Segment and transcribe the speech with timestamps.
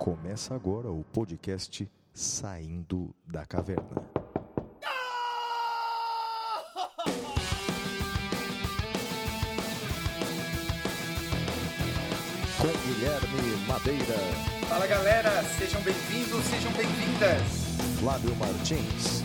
[0.00, 4.08] Começa agora o podcast Saindo da Caverna.
[12.56, 14.16] Com Guilherme Madeira,
[14.70, 17.42] Fala galera, sejam bem-vindos, sejam bem-vindas.
[18.00, 19.22] Flávio Martins,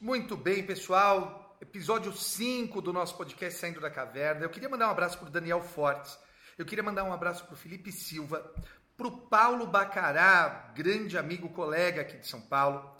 [0.00, 1.56] Muito bem, pessoal.
[1.60, 4.44] Episódio 5 do nosso podcast Saindo da Caverna.
[4.44, 6.22] Eu queria mandar um abraço para o Daniel Fortes.
[6.56, 8.52] Eu queria mandar um abraço para o Felipe Silva,
[8.96, 12.94] para o Paulo Bacará, grande amigo, colega aqui de São Paulo,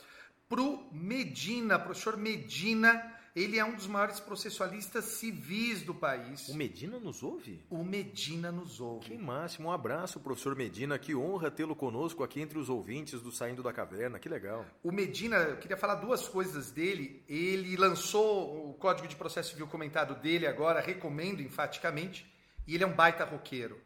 [0.48, 3.12] para o Medina, professor Medina.
[3.34, 6.48] Ele é um dos maiores processualistas civis do país.
[6.48, 7.64] O Medina nos ouve?
[7.68, 9.06] O Medina nos ouve.
[9.06, 9.68] Que máximo.
[9.68, 11.00] Um abraço, professor Medina.
[11.00, 14.20] Que honra tê-lo conosco aqui entre os ouvintes do Saindo da Caverna.
[14.20, 14.64] Que legal.
[14.84, 17.24] O Medina, eu queria falar duas coisas dele.
[17.28, 22.32] Ele lançou o Código de Processo Civil comentado dele agora, recomendo enfaticamente.
[22.66, 23.80] E ele é um baita roqueiro.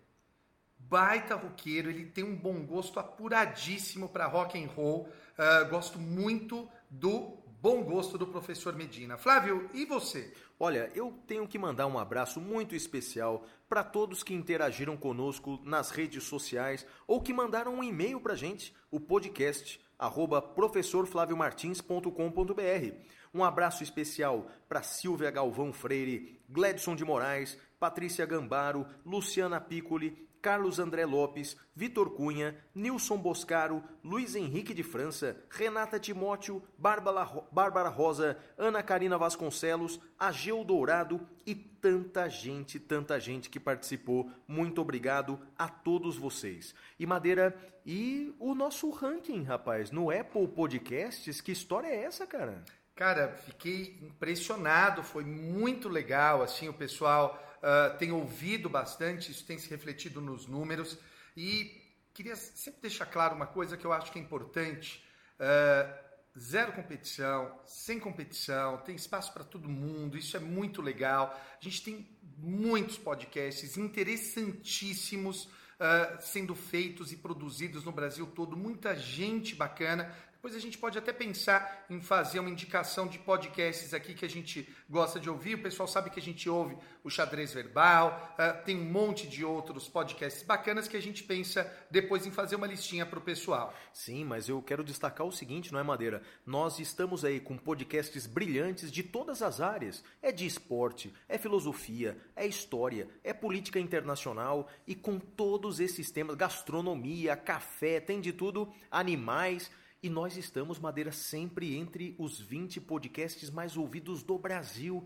[0.78, 5.08] Baita roqueiro, ele tem um bom gosto apuradíssimo para rock and roll.
[5.36, 9.18] Ah, gosto muito do bom gosto do professor Medina.
[9.18, 10.32] Flávio, e você?
[10.60, 15.90] Olha, eu tenho que mandar um abraço muito especial para todos que interagiram conosco nas
[15.90, 22.94] redes sociais ou que mandaram um e-mail para gente, o podcast arroba professorflaviomartins.com.br.
[23.34, 30.78] Um abraço especial para Silvia Galvão Freire, Gledson de Moraes, Patrícia Gambaro, Luciana Piccoli, Carlos
[30.78, 37.88] André Lopes, Vitor Cunha, Nilson Boscaro, Luiz Henrique de França, Renata Timóteo, Bárbara, Ro- Bárbara
[37.88, 44.30] Rosa, Ana Karina Vasconcelos, Ageu Dourado e tanta gente, tanta gente que participou.
[44.46, 46.72] Muito obrigado a todos vocês.
[47.00, 52.62] E Madeira, e o nosso ranking, rapaz, no Apple Podcasts, que história é essa, cara?
[52.94, 59.58] Cara, fiquei impressionado, foi muito legal, assim, o pessoal ah, tem ouvido bastante, isso tem
[59.58, 60.98] se refletido nos números.
[61.36, 61.80] E
[62.14, 65.04] queria sempre deixar claro uma coisa que eu acho que é importante,
[65.38, 65.94] ah,
[66.38, 71.82] zero competição, sem competição, tem espaço para todo mundo, isso é muito legal, a gente
[71.82, 75.48] tem muitos podcasts interessantíssimos
[75.80, 80.12] ah, sendo feitos e produzidos no Brasil todo, muita gente bacana.
[80.38, 84.30] Depois a gente pode até pensar em fazer uma indicação de podcasts aqui que a
[84.30, 85.56] gente gosta de ouvir.
[85.56, 89.44] O pessoal sabe que a gente ouve o Xadrez Verbal, ah, tem um monte de
[89.44, 93.74] outros podcasts bacanas que a gente pensa depois em fazer uma listinha para o pessoal.
[93.92, 96.22] Sim, mas eu quero destacar o seguinte, não é, Madeira?
[96.46, 100.04] Nós estamos aí com podcasts brilhantes de todas as áreas.
[100.22, 106.36] É de esporte, é filosofia, é história, é política internacional e com todos esses temas,
[106.36, 109.68] gastronomia, café, tem de tudo, animais.
[110.00, 115.04] E nós estamos, Madeira, sempre entre os 20 podcasts mais ouvidos do Brasil.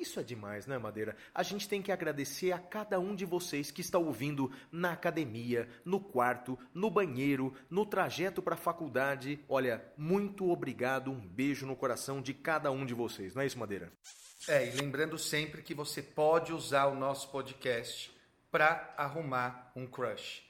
[0.00, 1.14] Isso é demais, né, Madeira?
[1.34, 5.68] A gente tem que agradecer a cada um de vocês que está ouvindo na academia,
[5.84, 9.38] no quarto, no banheiro, no trajeto para a faculdade.
[9.50, 13.58] Olha, muito obrigado, um beijo no coração de cada um de vocês, não é isso,
[13.58, 13.92] Madeira?
[14.48, 18.14] É, e lembrando sempre que você pode usar o nosso podcast
[18.50, 20.45] para arrumar um crush.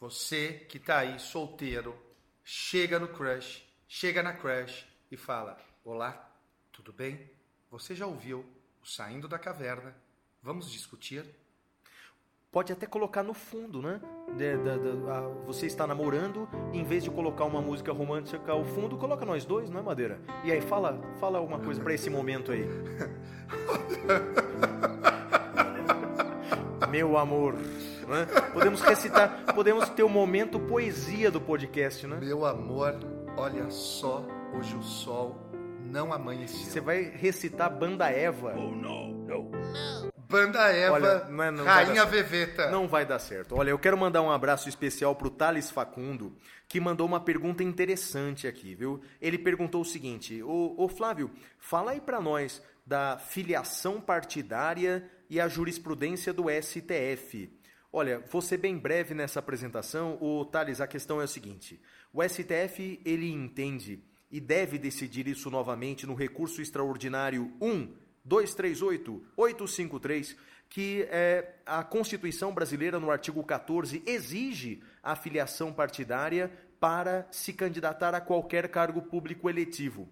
[0.00, 1.94] Você que tá aí solteiro,
[2.42, 6.28] chega no crush, chega na crush e fala: Olá,
[6.72, 7.30] tudo bem?
[7.70, 8.44] Você já ouviu
[8.82, 9.94] o Saindo da Caverna?
[10.42, 11.24] Vamos discutir?
[12.50, 14.00] Pode até colocar no fundo, né?
[14.36, 18.64] De- da- da- a- você está namorando, em vez de colocar uma música romântica ao
[18.64, 20.20] fundo, coloca nós dois, não é, Madeira?
[20.44, 22.64] E aí, fala, fala alguma coisa para esse momento aí.
[26.90, 27.54] Meu amor,
[28.10, 28.26] né?
[28.52, 32.18] Podemos recitar, podemos ter o momento poesia do podcast, né?
[32.20, 32.98] Meu amor,
[33.36, 35.38] olha só, hoje o sol
[35.84, 36.58] não amanheceu.
[36.70, 38.54] Você vai recitar Banda Eva.
[40.28, 42.04] Banda Eva, Olha, não é- não vai Rainha.
[42.06, 42.70] Veveta.
[42.70, 43.56] Não vai dar certo.
[43.56, 46.36] Olha, eu quero mandar um abraço especial pro Thales Facundo,
[46.68, 49.00] que mandou uma pergunta interessante aqui, viu?
[49.20, 55.40] Ele perguntou o seguinte: Ô, ô Flávio, fala aí pra nós da filiação partidária e
[55.40, 57.52] a jurisprudência do STF.
[57.92, 60.16] Olha, vou ser bem breve nessa apresentação.
[60.20, 61.80] O Thales, a questão é a seguinte:
[62.12, 70.36] o STF ele entende e deve decidir isso novamente no recurso extraordinário 1 238-853,
[70.68, 76.48] que é, a Constituição brasileira, no artigo 14, exige a filiação partidária
[76.78, 80.08] para se candidatar a qualquer cargo público eletivo.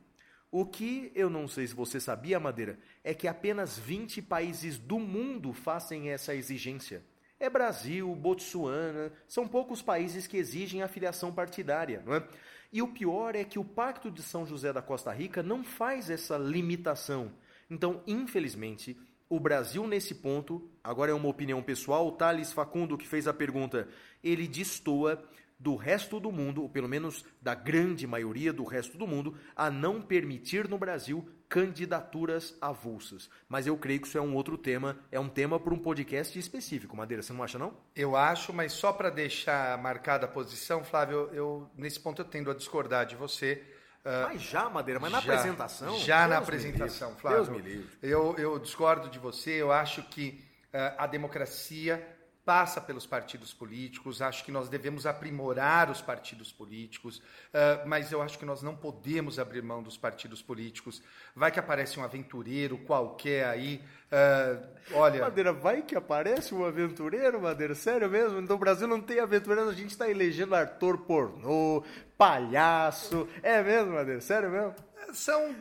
[0.50, 4.98] O que eu não sei se você sabia, Madeira, é que apenas 20 países do
[4.98, 7.04] mundo fazem essa exigência.
[7.40, 12.26] É Brasil, Botsuana, são poucos países que exigem a filiação partidária, não é?
[12.72, 16.10] E o pior é que o Pacto de São José da Costa Rica não faz
[16.10, 17.32] essa limitação.
[17.70, 18.98] Então, infelizmente,
[19.28, 23.32] o Brasil nesse ponto, agora é uma opinião pessoal, o Thales Facundo que fez a
[23.32, 23.88] pergunta,
[24.22, 25.22] ele destoa
[25.58, 29.70] do resto do mundo, ou pelo menos da grande maioria do resto do mundo, a
[29.70, 33.28] não permitir no Brasil candidaturas avulsas.
[33.48, 36.38] Mas eu creio que isso é um outro tema, é um tema para um podcast
[36.38, 36.96] específico.
[36.96, 37.74] Madeira, você não acha não?
[37.96, 42.50] Eu acho, mas só para deixar marcada a posição, Flávio, eu, nesse ponto eu tendo
[42.50, 43.64] a discordar de você.
[44.04, 45.98] Uh, mas já, Madeira, mas na já, apresentação?
[45.98, 47.44] Já Deus na apresentação, Flávio.
[47.44, 47.88] Deus me livre.
[48.00, 52.17] Eu, eu discordo de você, eu acho que uh, a democracia
[52.48, 58.22] passa pelos partidos políticos, acho que nós devemos aprimorar os partidos políticos, uh, mas eu
[58.22, 61.02] acho que nós não podemos abrir mão dos partidos políticos.
[61.36, 65.24] Vai que aparece um aventureiro qualquer aí, uh, olha...
[65.24, 68.40] Madeira, vai que aparece um aventureiro, Madeira, sério mesmo?
[68.40, 71.84] Então o Brasil não tem aventureiro, a gente está elegendo ator pornô,
[72.16, 74.74] palhaço, é mesmo, Madeira, sério mesmo?
[75.12, 75.54] São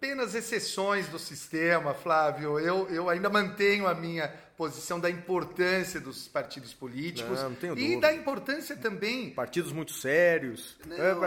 [0.00, 2.58] apenas exceções do sistema, Flávio.
[2.58, 7.98] Eu, eu ainda mantenho a minha posição da importância dos partidos políticos não, não e
[7.98, 10.76] da importância também partidos muito sérios.
[10.86, 11.24] Não,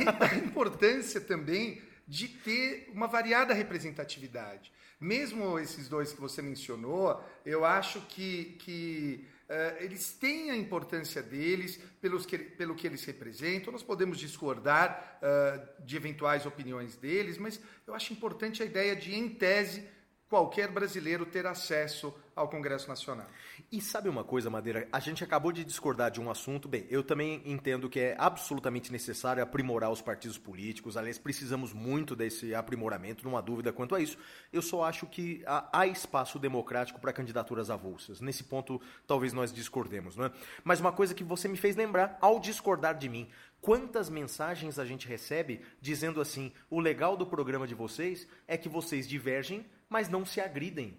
[0.00, 4.72] e da importância também de ter uma variada representatividade.
[4.98, 11.22] Mesmo esses dois que você mencionou eu acho que, que uh, eles têm a importância
[11.22, 13.70] deles pelos que, pelo que eles representam.
[13.70, 19.14] Nós podemos discordar uh, de eventuais opiniões deles mas eu acho importante a ideia de
[19.14, 19.86] em tese
[20.32, 23.26] qualquer brasileiro ter acesso ao Congresso Nacional.
[23.70, 24.88] E sabe uma coisa, Madeira?
[24.90, 26.66] A gente acabou de discordar de um assunto.
[26.66, 30.96] Bem, eu também entendo que é absolutamente necessário aprimorar os partidos políticos.
[30.96, 34.16] Aliás, precisamos muito desse aprimoramento, não há dúvida quanto a isso.
[34.50, 38.22] Eu só acho que há, espaço democrático para candidaturas avulsas.
[38.22, 40.32] Nesse ponto, talvez nós discordemos, não é?
[40.64, 43.28] Mas uma coisa que você me fez lembrar ao discordar de mim.
[43.60, 48.68] Quantas mensagens a gente recebe dizendo assim: o legal do programa de vocês é que
[48.68, 50.98] vocês divergem mas não se agridem.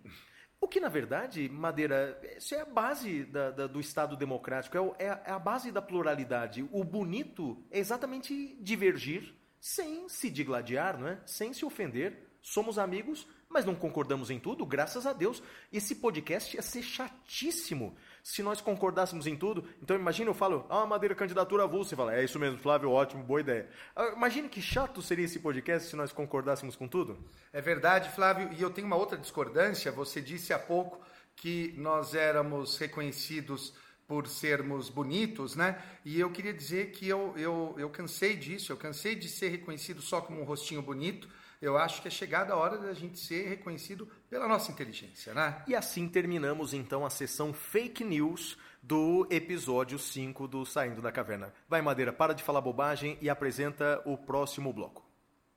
[0.62, 5.04] O que, na verdade, Madeira, isso é a base da, da, do Estado democrático, é,
[5.04, 6.66] é, é a base da pluralidade.
[6.72, 11.20] O bonito é exatamente divergir sem se digladiar, não é?
[11.26, 12.30] sem se ofender.
[12.42, 15.42] Somos amigos, mas não concordamos em tudo, graças a Deus.
[15.72, 19.68] Esse podcast ia ser chatíssimo se nós concordássemos em tudo.
[19.82, 21.90] Então imagina eu falo, ah, Madeira, candidatura avulsa.
[21.90, 23.70] Você fala, é isso mesmo, Flávio, ótimo, boa ideia.
[23.94, 27.20] Ah, imagine que chato seria esse podcast se nós concordássemos com tudo.
[27.52, 29.92] É verdade, Flávio, e eu tenho uma outra discordância.
[29.92, 31.06] Você disse há pouco
[31.36, 33.74] que nós éramos reconhecidos
[34.08, 35.82] por sermos bonitos, né?
[36.06, 40.02] E eu queria dizer que eu, eu, eu cansei disso, eu cansei de ser reconhecido
[40.02, 41.28] só como um rostinho bonito
[41.64, 45.64] eu acho que é chegada a hora da gente ser reconhecido pela nossa inteligência, né?
[45.66, 51.54] E assim terminamos então a sessão fake news do episódio 5 do Saindo da Caverna.
[51.70, 55.06] Vai, Madeira, para de falar bobagem e apresenta o próximo bloco.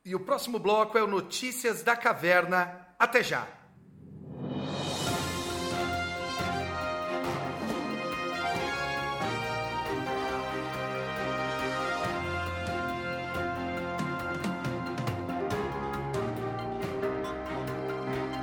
[0.05, 2.87] E o próximo bloco é o Notícias da Caverna.
[2.97, 3.66] Até já!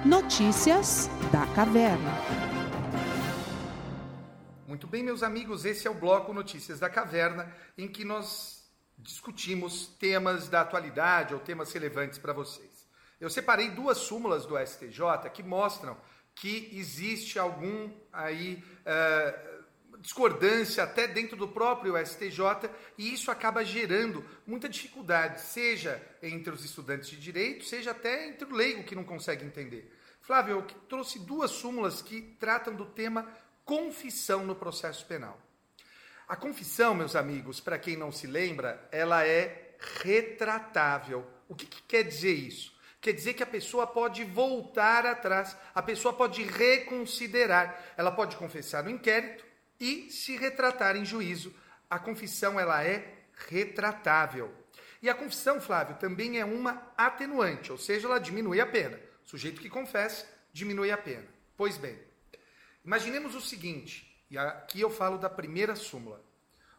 [0.06, 2.12] Notícias da Caverna.
[4.68, 9.88] Muito bem, meus amigos, esse é o bloco Notícias da Caverna, em que nós discutimos
[9.98, 12.86] temas da atualidade ou temas relevantes para vocês.
[13.18, 15.96] Eu separei duas súmulas do STJ que mostram
[16.36, 19.53] que existe algum aí uh,
[20.04, 26.66] discordância até dentro do próprio STJ e isso acaba gerando muita dificuldade, seja entre os
[26.66, 29.90] estudantes de direito, seja até entre o leigo que não consegue entender.
[30.22, 33.26] Flávio, eu trouxe duas súmulas que tratam do tema
[33.64, 35.42] confissão no processo penal.
[36.28, 41.26] A confissão, meus amigos, para quem não se lembra, ela é retratável.
[41.48, 42.74] O que, que, quer dizer isso?
[43.00, 48.84] Quer dizer que a pessoa pode voltar atrás, a pessoa pode reconsiderar, ela pode confessar
[48.84, 51.54] no inquérito e se retratar em juízo.
[51.90, 54.54] A confissão ela é retratável.
[55.02, 59.00] E a confissão, Flávio, também é uma atenuante, ou seja, ela diminui a pena.
[59.24, 61.28] Sujeito que confessa, diminui a pena.
[61.58, 62.00] Pois bem,
[62.86, 66.24] imaginemos o seguinte, e aqui eu falo da primeira súmula.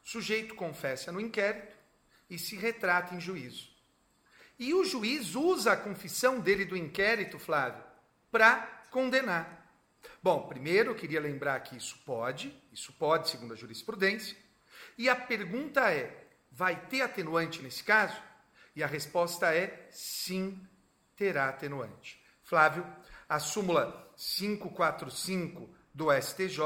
[0.05, 1.77] O sujeito confessa no inquérito
[2.29, 3.69] e se retrata em juízo.
[4.59, 7.83] E o juiz usa a confissão dele do inquérito, Flávio,
[8.31, 9.64] para condenar.
[10.25, 14.35] Bom, primeiro eu queria lembrar que isso pode, isso pode, segundo a jurisprudência.
[14.97, 18.17] E a pergunta é: vai ter atenuante nesse caso?
[18.75, 20.67] E a resposta é sim,
[21.15, 22.25] terá atenuante.
[22.43, 22.91] Flávio,
[23.29, 26.59] a súmula 545 do STJ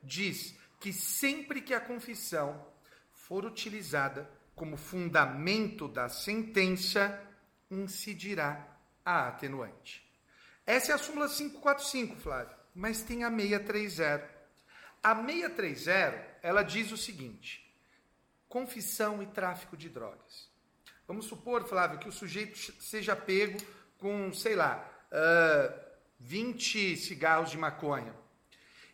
[0.00, 2.64] diz que sempre que a confissão
[3.10, 7.20] for utilizada como fundamento da sentença,
[7.68, 8.64] incidirá
[9.04, 10.08] a atenuante.
[10.64, 14.30] Essa é a súmula 545, Flávio, mas tem a 630.
[15.02, 17.74] A 630, ela diz o seguinte:
[18.48, 20.50] confissão e tráfico de drogas.
[21.06, 23.58] Vamos supor, Flávio, que o sujeito seja pego
[23.98, 28.14] com, sei lá, uh, 20 cigarros de maconha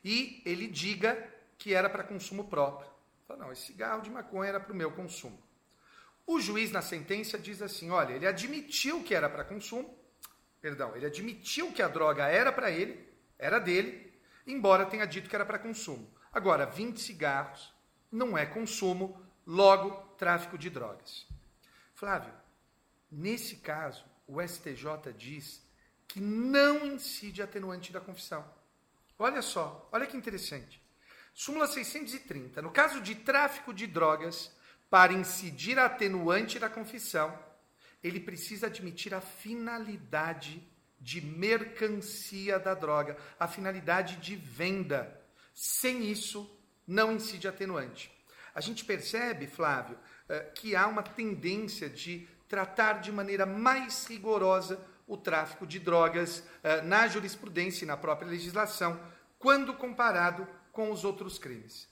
[0.04, 1.16] e ele diga
[1.58, 2.90] que era para consumo próprio.
[3.26, 5.42] Fala, não, esse cigarro de maconha era para o meu consumo.
[6.26, 9.98] O juiz, na sentença, diz assim: olha, ele admitiu que era para consumo,
[10.60, 13.07] perdão, ele admitiu que a droga era para ele,
[13.38, 16.12] era dele, embora tenha dito que era para consumo.
[16.32, 17.72] Agora, 20 cigarros
[18.10, 21.26] não é consumo, logo, tráfico de drogas.
[21.94, 22.32] Flávio,
[23.10, 25.66] nesse caso, o STJ diz
[26.06, 28.44] que não incide atenuante da confissão.
[29.18, 30.82] Olha só, olha que interessante.
[31.34, 32.62] Súmula 630.
[32.62, 34.52] No caso de tráfico de drogas,
[34.90, 37.38] para incidir atenuante da confissão,
[38.02, 40.66] ele precisa admitir a finalidade
[41.00, 45.20] de mercancia da droga, a finalidade de venda.
[45.54, 46.50] Sem isso,
[46.86, 48.10] não incide atenuante.
[48.54, 54.80] A gente percebe, Flávio, eh, que há uma tendência de tratar de maneira mais rigorosa
[55.06, 59.00] o tráfico de drogas eh, na jurisprudência e na própria legislação,
[59.38, 61.88] quando comparado com os outros crimes.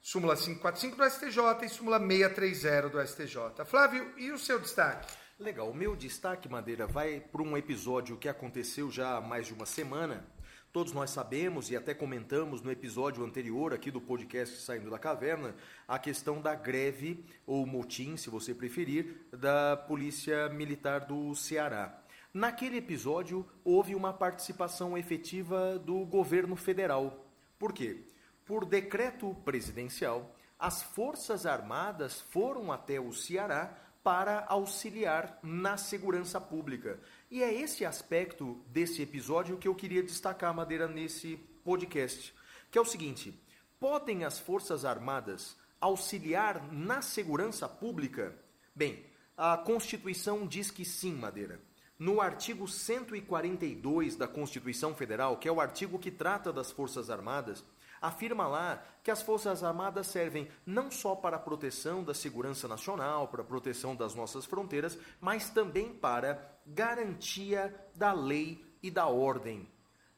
[0.00, 3.64] Súmula 545 do STJ e súmula 630 do STJ.
[3.64, 5.12] Flávio, e o seu destaque?
[5.38, 9.52] Legal, o meu destaque, Madeira, vai para um episódio que aconteceu já há mais de
[9.52, 10.24] uma semana.
[10.72, 15.54] Todos nós sabemos e até comentamos no episódio anterior aqui do podcast Saindo da Caverna
[15.88, 22.00] a questão da greve ou motim, se você preferir, da Polícia Militar do Ceará.
[22.32, 27.26] Naquele episódio houve uma participação efetiva do governo federal.
[27.58, 28.04] Por quê?
[28.44, 33.72] por decreto presidencial, as Forças Armadas foram até o Ceará
[34.04, 37.00] para auxiliar na segurança pública.
[37.30, 42.34] E é esse aspecto desse episódio que eu queria destacar, Madeira, nesse podcast,
[42.70, 43.34] que é o seguinte:
[43.80, 48.38] podem as Forças Armadas auxiliar na segurança pública?
[48.74, 49.06] Bem,
[49.36, 51.58] a Constituição diz que sim, Madeira.
[51.98, 57.64] No artigo 142 da Constituição Federal, que é o artigo que trata das Forças Armadas,
[58.06, 63.28] afirma lá que as Forças Armadas servem não só para a proteção da segurança nacional,
[63.28, 69.68] para a proteção das nossas fronteiras, mas também para garantia da lei e da ordem.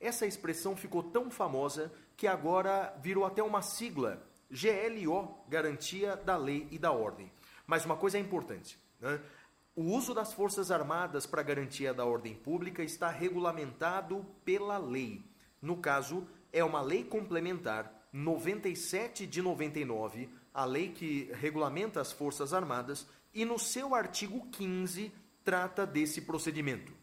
[0.01, 6.69] Essa expressão ficou tão famosa que agora virou até uma sigla, GLO, Garantia da Lei
[6.71, 7.31] e da Ordem.
[7.67, 9.21] Mas uma coisa é importante, né?
[9.75, 15.23] O uso das Forças Armadas para garantia da ordem pública está regulamentado pela lei.
[15.61, 16.27] No caso,
[16.57, 23.45] é uma lei complementar 97 de 99, a lei que regulamenta as Forças Armadas, e
[23.45, 25.13] no seu artigo 15
[25.45, 26.95] trata desse procedimento.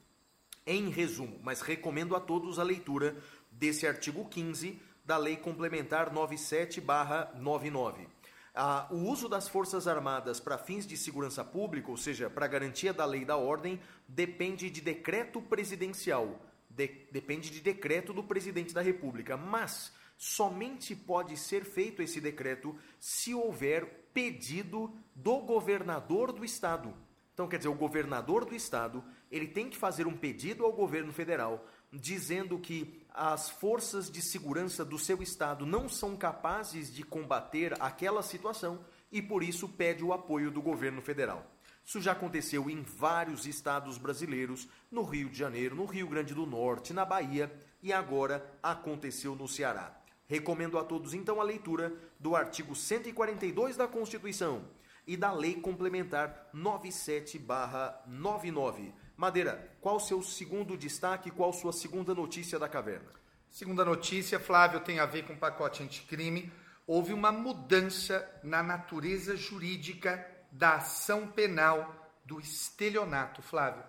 [0.65, 3.15] Em resumo, mas recomendo a todos a leitura
[3.51, 8.07] desse artigo 15 da Lei Complementar 97/99.
[8.55, 12.91] Ah, o uso das Forças Armadas para fins de segurança pública, ou seja, para garantia
[12.91, 16.39] da lei e da ordem, depende de decreto presidencial
[16.75, 22.75] de, depende de decreto do presidente da República, mas somente pode ser feito esse decreto
[22.99, 26.93] se houver pedido do governador do estado.
[27.33, 31.11] Então, quer dizer, o governador do estado, ele tem que fazer um pedido ao governo
[31.11, 37.73] federal dizendo que as forças de segurança do seu estado não são capazes de combater
[37.79, 41.52] aquela situação e por isso pede o apoio do governo federal.
[41.85, 46.45] Isso já aconteceu em vários estados brasileiros, no Rio de Janeiro, no Rio Grande do
[46.45, 49.93] Norte, na Bahia e agora aconteceu no Ceará.
[50.25, 54.63] Recomendo a todos então a leitura do artigo 142 da Constituição
[55.05, 58.93] e da Lei Complementar 97/99.
[59.17, 63.11] Madeira, qual o seu segundo destaque, qual sua segunda notícia da caverna?
[63.49, 66.51] Segunda notícia, Flávio, tem a ver com o pacote anticrime.
[66.87, 73.83] Houve uma mudança na natureza jurídica da ação penal do estelionato, Flávio.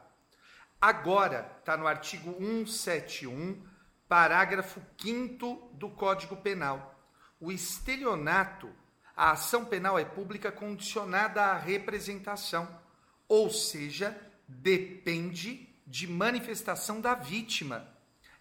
[0.80, 3.62] Agora está no artigo 171,
[4.08, 6.98] parágrafo 5 do Código Penal.
[7.38, 8.72] O estelionato,
[9.14, 12.66] a ação penal é pública condicionada à representação,
[13.28, 14.18] ou seja,
[14.48, 17.86] depende de manifestação da vítima.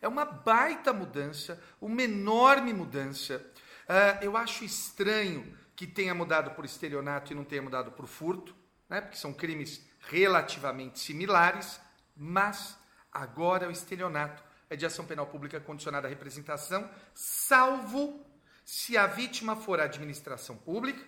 [0.01, 3.45] É uma baita mudança, uma enorme mudança.
[3.83, 8.55] Uh, eu acho estranho que tenha mudado por estelionato e não tenha mudado por furto,
[8.89, 9.01] né?
[9.01, 11.79] porque são crimes relativamente similares,
[12.15, 12.77] mas
[13.11, 18.25] agora o estelionato é de ação penal pública condicionada à representação, salvo
[18.65, 21.03] se a vítima for a administração pública,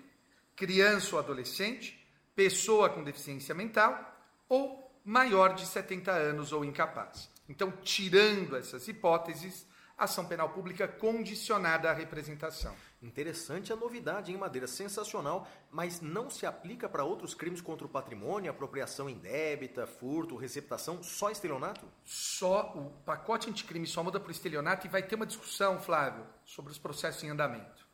[0.55, 2.05] criança ou adolescente,
[2.35, 4.13] pessoa com deficiência mental
[4.49, 7.29] ou maior de 70 anos ou incapaz.
[7.47, 9.65] Então, tirando essas hipóteses,
[9.97, 12.75] ação penal pública condicionada à representação.
[13.01, 14.67] Interessante a novidade, em Madeira?
[14.67, 21.01] Sensacional, mas não se aplica para outros crimes contra o patrimônio, apropriação indébita, furto, receptação,
[21.01, 21.87] só estelionato?
[22.03, 26.25] Só o pacote anticrime só muda para o estelionato e vai ter uma discussão, Flávio,
[26.43, 27.87] sobre os processos em andamento.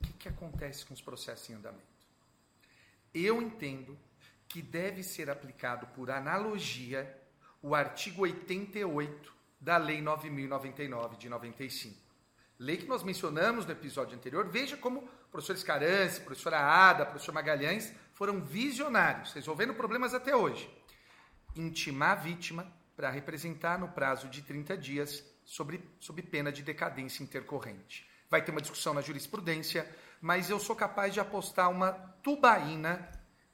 [0.00, 1.84] O que, que acontece com os processos em andamento?
[3.14, 3.98] Eu entendo
[4.46, 7.22] que deve ser aplicado por analogia
[7.62, 12.06] o artigo 88 da Lei 9099 de 95.
[12.58, 14.48] Lei que nós mencionamos no episódio anterior.
[14.48, 15.56] Veja como o professor
[16.24, 20.70] professora Ada, professor Magalhães foram visionários, resolvendo problemas até hoje.
[21.54, 27.22] Intimar a vítima para representar no prazo de 30 dias sobre, sob pena de decadência
[27.22, 28.08] intercorrente.
[28.30, 29.86] Vai ter uma discussão na jurisprudência,
[30.20, 33.06] mas eu sou capaz de apostar uma tubaína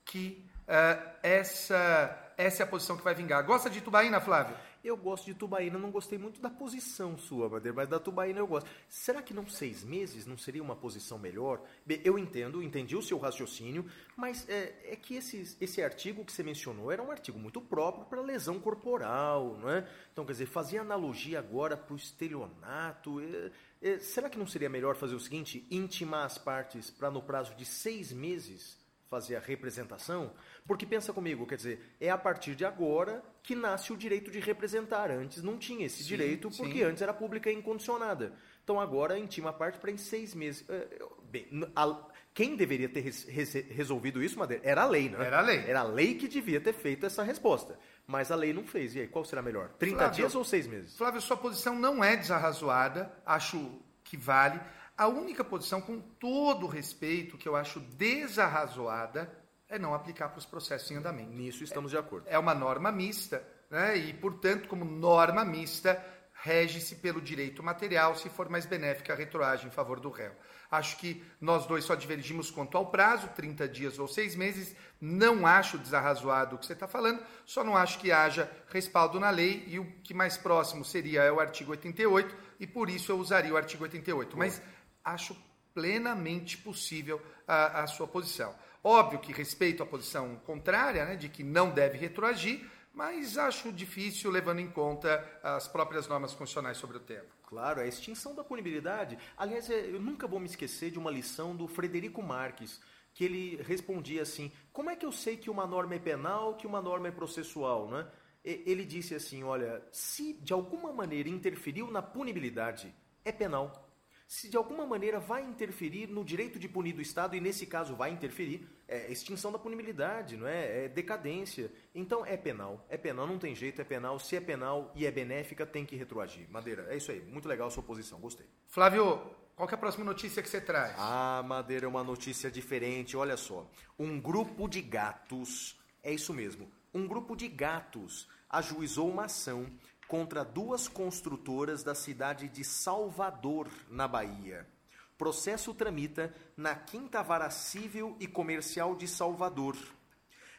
[0.04, 3.44] que uh, essa, essa é a posição que vai vingar.
[3.44, 4.56] Gosta de tubaína, Flávio?
[4.84, 8.46] Eu gosto de Tubaína, não gostei muito da posição sua, Madeira, mas da Tubaína eu
[8.46, 8.68] gosto.
[8.88, 11.62] Será que não seis meses não seria uma posição melhor?
[12.04, 16.42] Eu entendo, entendi o seu raciocínio, mas é, é que esse, esse artigo que você
[16.42, 19.88] mencionou era um artigo muito próprio para lesão corporal, não é?
[20.12, 23.20] Então, quer dizer, fazer analogia agora para o estelionato.
[23.20, 27.22] É, é, será que não seria melhor fazer o seguinte: intimar as partes para no
[27.22, 28.76] prazo de seis meses
[29.08, 30.32] fazer a representação?
[30.66, 34.38] Porque pensa comigo, quer dizer, é a partir de agora que nasce o direito de
[34.38, 35.10] representar.
[35.10, 36.84] Antes não tinha esse sim, direito, porque sim.
[36.84, 38.32] antes era pública e incondicionada.
[38.62, 40.64] Então agora intima parte para em seis meses.
[40.68, 40.86] É,
[41.24, 44.62] bem, a, quem deveria ter res, res, resolvido isso, Madeira?
[44.64, 45.18] Era a lei, né?
[45.20, 45.64] Era a lei.
[45.66, 47.76] Era a lei que devia ter feito essa resposta.
[48.06, 48.94] Mas a lei não fez.
[48.94, 49.70] E aí, qual será melhor?
[49.78, 50.96] 30 Flávio, dias ou seis meses?
[50.96, 53.12] Flávio, sua posição não é desarrazoada.
[53.26, 54.60] Acho que vale.
[54.96, 59.41] A única posição, com todo o respeito, que eu acho desarrazoada
[59.72, 61.32] é não aplicar para os processos em andamento.
[61.32, 62.26] Nisso estamos de acordo.
[62.28, 63.96] É uma norma mista, né?
[63.96, 65.98] e, portanto, como norma mista,
[66.34, 70.32] rege-se pelo direito material se for mais benéfica a retroagem em favor do réu.
[70.70, 74.76] Acho que nós dois só divergimos quanto ao prazo, 30 dias ou seis meses.
[75.00, 79.30] Não acho desarrazoado o que você está falando, só não acho que haja respaldo na
[79.30, 83.18] lei e o que mais próximo seria é o artigo 88 e por isso eu
[83.18, 84.36] usaria o artigo 88.
[84.36, 84.60] Mas
[85.02, 85.34] acho
[85.74, 88.54] plenamente possível a, a sua posição.
[88.84, 94.30] Óbvio que respeito a posição contrária, né, de que não deve retroagir, mas acho difícil
[94.30, 97.28] levando em conta as próprias normas constitucionais sobre o tema.
[97.46, 99.16] Claro, a extinção da punibilidade.
[99.36, 102.80] Aliás, é, eu nunca vou me esquecer de uma lição do Frederico Marques,
[103.14, 106.66] que ele respondia assim: como é que eu sei que uma norma é penal, que
[106.66, 108.06] uma norma é processual, né?
[108.44, 112.92] Ele disse assim: olha, se de alguma maneira interferiu na punibilidade,
[113.24, 113.91] é penal
[114.32, 117.94] se de alguma maneira vai interferir no direito de punir do Estado, e nesse caso
[117.94, 120.86] vai interferir, é extinção da punibilidade, não é?
[120.86, 121.70] é decadência.
[121.94, 124.18] Então é penal, é penal, não tem jeito, é penal.
[124.18, 126.50] Se é penal e é benéfica, tem que retroagir.
[126.50, 128.46] Madeira, é isso aí, muito legal a sua posição, gostei.
[128.68, 129.20] Flávio,
[129.54, 130.94] qual é a próxima notícia que você traz?
[130.96, 133.70] Ah, Madeira, é uma notícia diferente, olha só.
[133.98, 139.66] Um grupo de gatos, é isso mesmo, um grupo de gatos ajuizou uma ação
[140.12, 144.68] contra duas construtoras da cidade de Salvador, na Bahia.
[145.16, 149.74] Processo tramita na Quinta Vara Civil e Comercial de Salvador.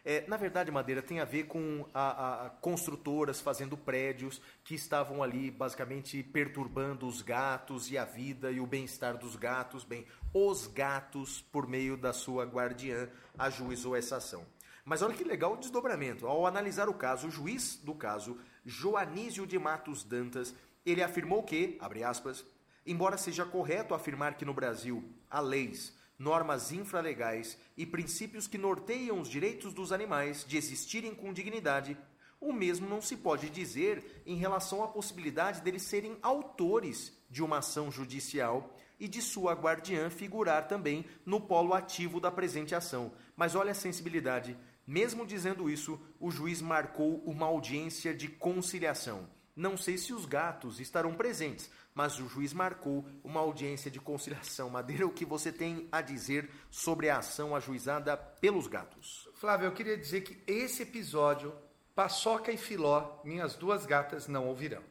[0.04, 5.22] É, na verdade, Madeira tem a ver com a, a, construtoras fazendo prédios que estavam
[5.22, 9.84] ali basicamente perturbando os gatos e a vida e o bem-estar dos gatos.
[9.84, 14.44] Bem, os gatos, por meio da sua guardiã, ajuizou essa ação.
[14.84, 16.26] Mas olha que legal o desdobramento.
[16.26, 20.54] Ao analisar o caso, o juiz do caso Joanísio de Matos Dantas,
[20.86, 22.46] ele afirmou que, abre aspas,
[22.86, 29.20] embora seja correto afirmar que no Brasil há leis, normas infralegais e princípios que norteiam
[29.20, 31.98] os direitos dos animais de existirem com dignidade,
[32.40, 37.60] o mesmo não se pode dizer em relação à possibilidade deles serem autores de uma
[37.60, 43.14] ação judicial e de sua guardiã figurar também no polo ativo da presente ação.
[43.36, 44.58] Mas olha a sensibilidade.
[44.86, 49.28] Mesmo dizendo isso, o juiz marcou uma audiência de conciliação.
[49.56, 54.70] Não sei se os gatos estarão presentes, mas o juiz marcou uma audiência de conciliação.
[54.70, 59.30] Madeira, o que você tem a dizer sobre a ação ajuizada pelos gatos?
[59.36, 61.54] Flávio, eu queria dizer que esse episódio,
[61.94, 64.82] Paçoca e Filó, minhas duas gatas, não ouvirão.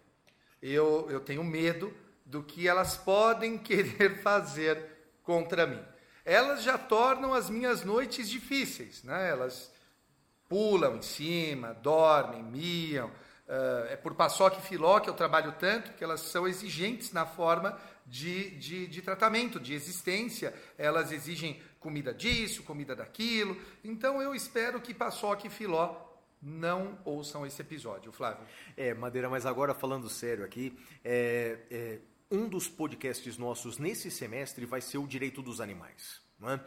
[0.62, 1.92] Eu, eu tenho medo
[2.24, 4.80] do que elas podem querer fazer
[5.24, 5.82] contra mim.
[6.24, 9.28] Elas já tornam as minhas noites difíceis, né?
[9.28, 9.71] Elas
[10.52, 13.08] pulam em cima, dormem, miam.
[13.08, 17.24] Uh, é por paçoca e filó que eu trabalho tanto, que elas são exigentes na
[17.24, 20.52] forma de, de, de, tratamento, de existência.
[20.76, 23.56] Elas exigem comida disso, comida daquilo.
[23.82, 25.96] Então eu espero que paçoca e filó
[26.42, 28.44] não ouçam esse episódio, Flávio.
[28.76, 31.98] É, Madeira, mas agora falando sério aqui, é, é,
[32.30, 36.20] um dos podcasts nossos nesse semestre vai ser o direito dos animais.
[36.38, 36.60] Não é?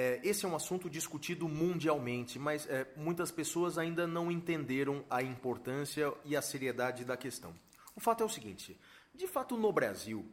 [0.00, 5.24] É, esse é um assunto discutido mundialmente, mas é, muitas pessoas ainda não entenderam a
[5.24, 7.52] importância e a seriedade da questão.
[7.96, 8.78] O fato é o seguinte:
[9.12, 10.24] de fato, no Brasil,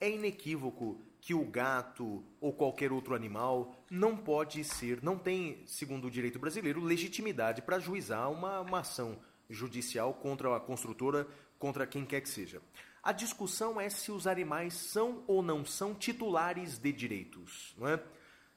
[0.00, 6.06] é inequívoco que o gato ou qualquer outro animal não pode ser, não tem, segundo
[6.06, 9.18] o direito brasileiro, legitimidade para juizar uma, uma ação
[9.50, 11.28] judicial contra a construtora,
[11.58, 12.62] contra quem quer que seja.
[13.02, 17.74] A discussão é se os animais são ou não são titulares de direitos.
[17.76, 18.02] Não é?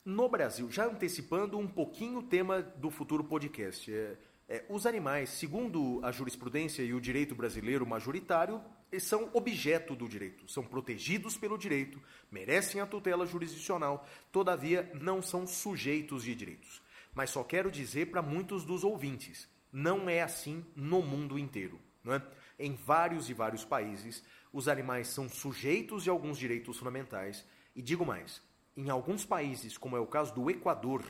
[0.05, 4.17] No Brasil, já antecipando um pouquinho o tema do futuro podcast, é,
[4.49, 8.61] é, os animais, segundo a jurisprudência e o direito brasileiro majoritário,
[8.99, 15.47] são objeto do direito, são protegidos pelo direito, merecem a tutela jurisdicional, todavia não são
[15.47, 16.81] sujeitos de direitos.
[17.15, 21.79] Mas só quero dizer para muitos dos ouvintes, não é assim no mundo inteiro.
[22.03, 22.21] Não é?
[22.59, 28.05] Em vários e vários países, os animais são sujeitos de alguns direitos fundamentais, e digo
[28.05, 28.41] mais,
[28.75, 31.03] em alguns países, como é o caso do Equador,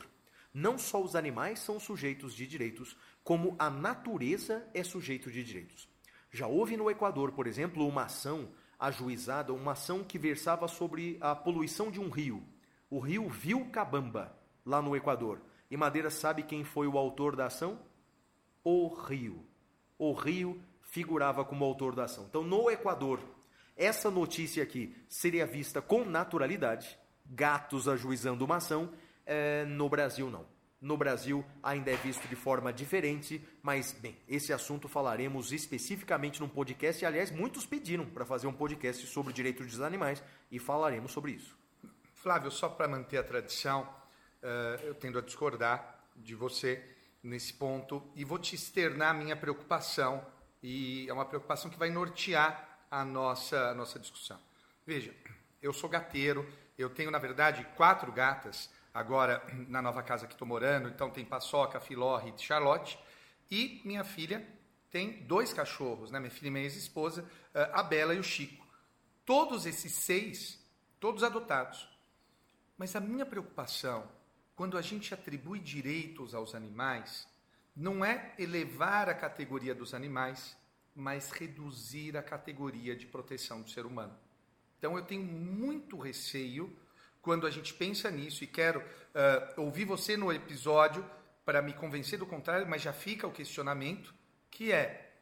[0.52, 5.88] não só os animais são sujeitos de direitos, como a natureza é sujeito de direitos.
[6.30, 11.34] Já houve no Equador, por exemplo, uma ação ajuizada, uma ação que versava sobre a
[11.34, 12.42] poluição de um rio,
[12.90, 15.40] o rio Vilcabamba, lá no Equador.
[15.70, 17.80] E Madeira sabe quem foi o autor da ação?
[18.62, 19.44] O rio.
[19.98, 22.26] O rio figurava como autor da ação.
[22.28, 23.20] Então, no Equador,
[23.76, 26.98] essa notícia aqui seria vista com naturalidade,
[27.34, 28.92] gatos ajuizando uma ação,
[29.26, 30.46] é, no Brasil não.
[30.80, 36.48] No Brasil ainda é visto de forma diferente, mas bem, esse assunto falaremos especificamente num
[36.48, 37.02] podcast.
[37.02, 41.32] E, aliás, muitos pediram para fazer um podcast sobre direitos dos animais e falaremos sobre
[41.32, 41.56] isso.
[42.12, 43.88] Flávio, só para manter a tradição,
[44.42, 46.84] uh, eu tendo a discordar de você
[47.22, 50.22] nesse ponto e vou te externar a minha preocupação
[50.62, 54.38] e é uma preocupação que vai nortear a nossa, a nossa discussão.
[54.86, 55.14] Veja,
[55.62, 60.46] eu sou gateiro, eu tenho, na verdade, quatro gatas agora na nova casa que estou
[60.46, 60.88] morando.
[60.88, 62.98] Então tem Paçoca, Filó, Rita e Charlotte.
[63.50, 64.46] E minha filha
[64.90, 66.20] tem dois cachorros, né?
[66.20, 68.64] minha filha e minha ex-esposa, eh, a Bela e o Chico.
[69.24, 70.64] Todos esses seis,
[71.00, 71.88] todos adotados.
[72.78, 74.08] Mas a minha preocupação,
[74.54, 77.26] quando a gente atribui direitos aos animais,
[77.74, 80.56] não é elevar a categoria dos animais,
[80.94, 84.16] mas reduzir a categoria de proteção do ser humano.
[84.84, 86.70] Então eu tenho muito receio
[87.22, 91.02] quando a gente pensa nisso e quero uh, ouvir você no episódio
[91.42, 94.14] para me convencer do contrário, mas já fica o questionamento,
[94.50, 95.14] que é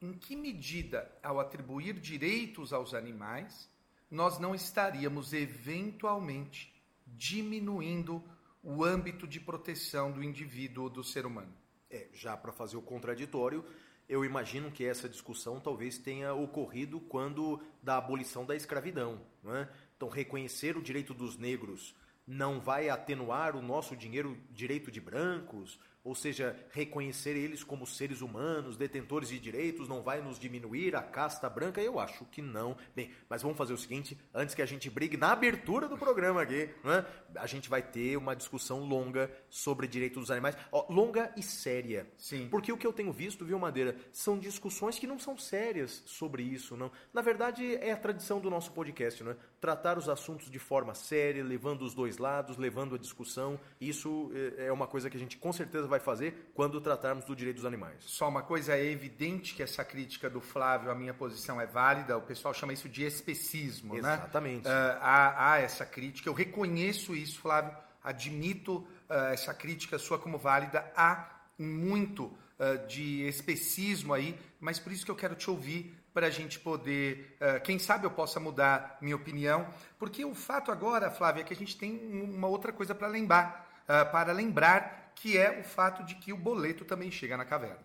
[0.00, 3.68] em que medida, ao atribuir direitos aos animais,
[4.08, 6.72] nós não estaríamos eventualmente
[7.04, 8.22] diminuindo
[8.62, 11.52] o âmbito de proteção do indivíduo do ser humano?
[11.90, 13.64] É, já para fazer o contraditório,
[14.08, 19.20] eu imagino que essa discussão talvez tenha ocorrido quando da abolição da escravidão.
[19.44, 19.68] É?
[19.96, 21.94] Então, reconhecer o direito dos negros
[22.26, 28.22] não vai atenuar o nosso dinheiro, direito de brancos, ou seja, reconhecer eles como seres
[28.22, 31.82] humanos, detentores de direitos, não vai nos diminuir a casta branca?
[31.82, 32.78] Eu acho que não.
[32.96, 36.40] Bem, mas vamos fazer o seguinte, antes que a gente brigue na abertura do programa
[36.40, 41.30] aqui, né, a gente vai ter uma discussão longa sobre direitos dos animais, ó, longa
[41.36, 42.10] e séria.
[42.16, 42.48] Sim.
[42.48, 46.42] Porque o que eu tenho visto, viu, Madeira, são discussões que não são sérias sobre
[46.42, 46.90] isso, não.
[47.12, 49.36] Na verdade, é a tradição do nosso podcast, né?
[49.60, 53.60] Tratar os assuntos de forma séria, levando os dois lados, levando a discussão.
[53.78, 57.34] Isso é, é uma coisa que a gente com certeza vai fazer quando tratarmos do
[57.34, 57.96] direito dos animais.
[58.00, 62.16] Só uma coisa, é evidente que essa crítica do Flávio, a minha posição é válida,
[62.16, 64.14] o pessoal chama isso de especismo, né?
[64.14, 64.66] Exatamente.
[64.66, 64.70] né?
[64.70, 70.38] Uh, há, há, essa crítica, eu reconheço isso, Flávio, admito uh, essa crítica sua como
[70.38, 75.94] válida, há muito uh, de especismo aí, mas por isso que eu quero te ouvir
[76.12, 79.68] para a gente poder, quem sabe eu possa mudar minha opinião,
[80.00, 83.67] porque o fato agora, Flávio, é que a gente tem uma outra coisa para lembrar,
[84.12, 87.78] para lembrar que é o fato de que o boleto também chega na caverna.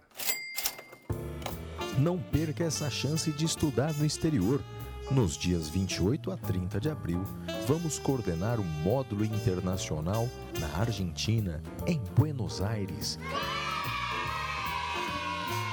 [1.97, 4.61] Não perca essa chance de estudar no exterior.
[5.11, 7.23] Nos dias 28 a 30 de abril,
[7.67, 13.19] vamos coordenar o módulo internacional na Argentina, em Buenos Aires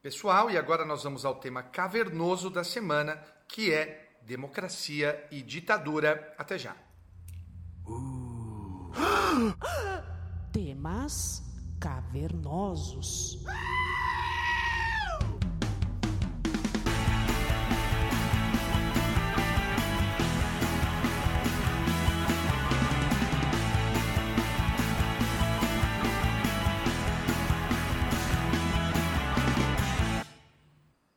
[0.01, 6.33] Pessoal, e agora nós vamos ao tema cavernoso da semana, que é democracia e ditadura.
[6.37, 6.75] Até já.
[7.85, 8.91] Uh.
[10.51, 11.43] Temas
[11.79, 13.43] cavernosos.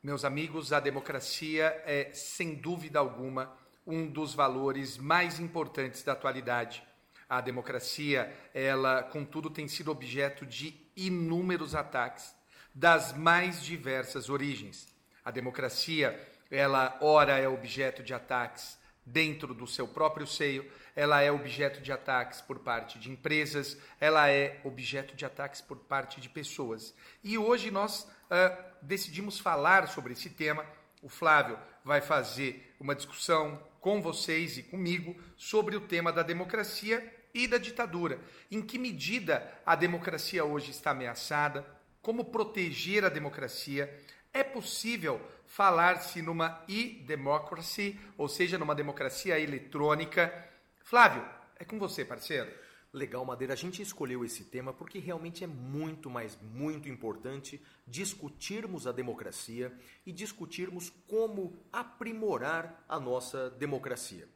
[0.05, 6.83] Meus amigos, a democracia é, sem dúvida alguma, um dos valores mais importantes da atualidade.
[7.27, 12.35] A democracia, ela, contudo, tem sido objeto de inúmeros ataques
[12.71, 14.87] das mais diversas origens.
[15.23, 21.31] A democracia, ela ora é objeto de ataques dentro do seu próprio seio, ela é
[21.31, 26.29] objeto de ataques por parte de empresas, ela é objeto de ataques por parte de
[26.29, 26.93] pessoas.
[27.23, 30.65] E hoje nós uh, decidimos falar sobre esse tema.
[31.01, 37.13] O Flávio vai fazer uma discussão com vocês e comigo sobre o tema da democracia
[37.33, 38.19] e da ditadura.
[38.49, 41.65] Em que medida a democracia hoje está ameaçada?
[42.01, 43.93] Como proteger a democracia?
[44.33, 50.33] É possível falar-se numa e-democracy, ou seja, numa democracia eletrônica?
[50.83, 51.23] Flávio,
[51.57, 52.51] é com você, parceiro.
[52.95, 53.51] Legal, Madeira.
[53.51, 59.77] A gente escolheu esse tema porque realmente é muito, mas muito importante discutirmos a democracia
[60.05, 64.29] e discutirmos como aprimorar a nossa democracia.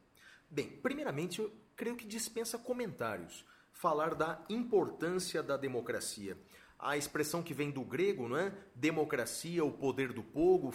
[0.50, 6.38] Bem, primeiramente, eu creio que dispensa comentários falar da importância da democracia.
[6.78, 8.54] A expressão que vem do grego, não é?
[8.76, 10.74] Democracia, o poder do povo,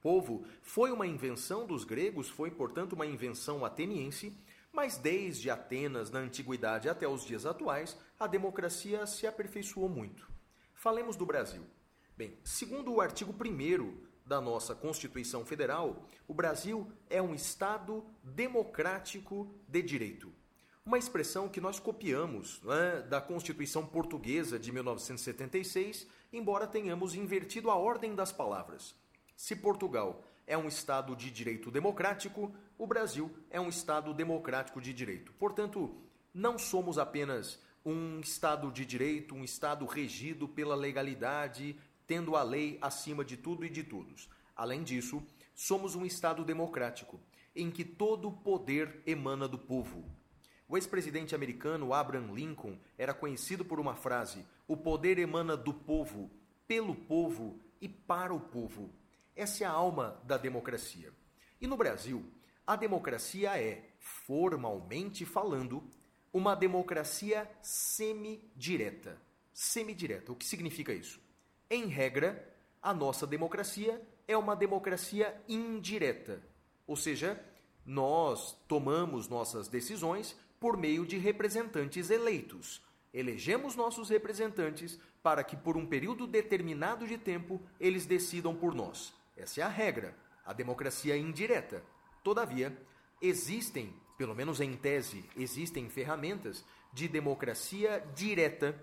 [0.00, 4.34] povo, foi uma invenção dos gregos, foi, portanto, uma invenção ateniense
[4.76, 10.30] mas desde Atenas, na antiguidade até os dias atuais, a democracia se aperfeiçoou muito.
[10.74, 11.62] Falemos do Brasil.
[12.14, 19.50] Bem, segundo o artigo 1 da nossa Constituição Federal, o Brasil é um Estado democrático
[19.66, 20.30] de direito.
[20.84, 27.76] Uma expressão que nós copiamos né, da Constituição Portuguesa de 1976, embora tenhamos invertido a
[27.76, 28.94] ordem das palavras.
[29.34, 34.92] Se Portugal é um Estado de direito democrático, o Brasil é um Estado democrático de
[34.92, 35.32] direito.
[35.34, 35.94] Portanto,
[36.32, 42.78] não somos apenas um Estado de direito, um Estado regido pela legalidade, tendo a lei
[42.80, 44.28] acima de tudo e de todos.
[44.54, 45.22] Além disso,
[45.54, 47.20] somos um Estado democrático,
[47.54, 50.04] em que todo poder emana do povo.
[50.68, 56.30] O ex-presidente americano Abraham Lincoln era conhecido por uma frase: o poder emana do povo,
[56.66, 58.90] pelo povo e para o povo.
[59.34, 61.12] Essa é a alma da democracia.
[61.60, 62.24] E no Brasil,
[62.66, 65.84] a democracia é, formalmente falando,
[66.32, 69.20] uma democracia semidireta.
[69.54, 70.32] Semidireta.
[70.32, 71.20] O que significa isso?
[71.70, 76.42] Em regra, a nossa democracia é uma democracia indireta.
[76.86, 77.42] Ou seja,
[77.84, 82.82] nós tomamos nossas decisões por meio de representantes eleitos.
[83.14, 89.14] Elegemos nossos representantes para que, por um período determinado de tempo, eles decidam por nós.
[89.36, 91.82] Essa é a regra, a democracia indireta.
[92.26, 92.76] Todavia,
[93.22, 98.74] existem, pelo menos em tese, existem ferramentas de democracia direta,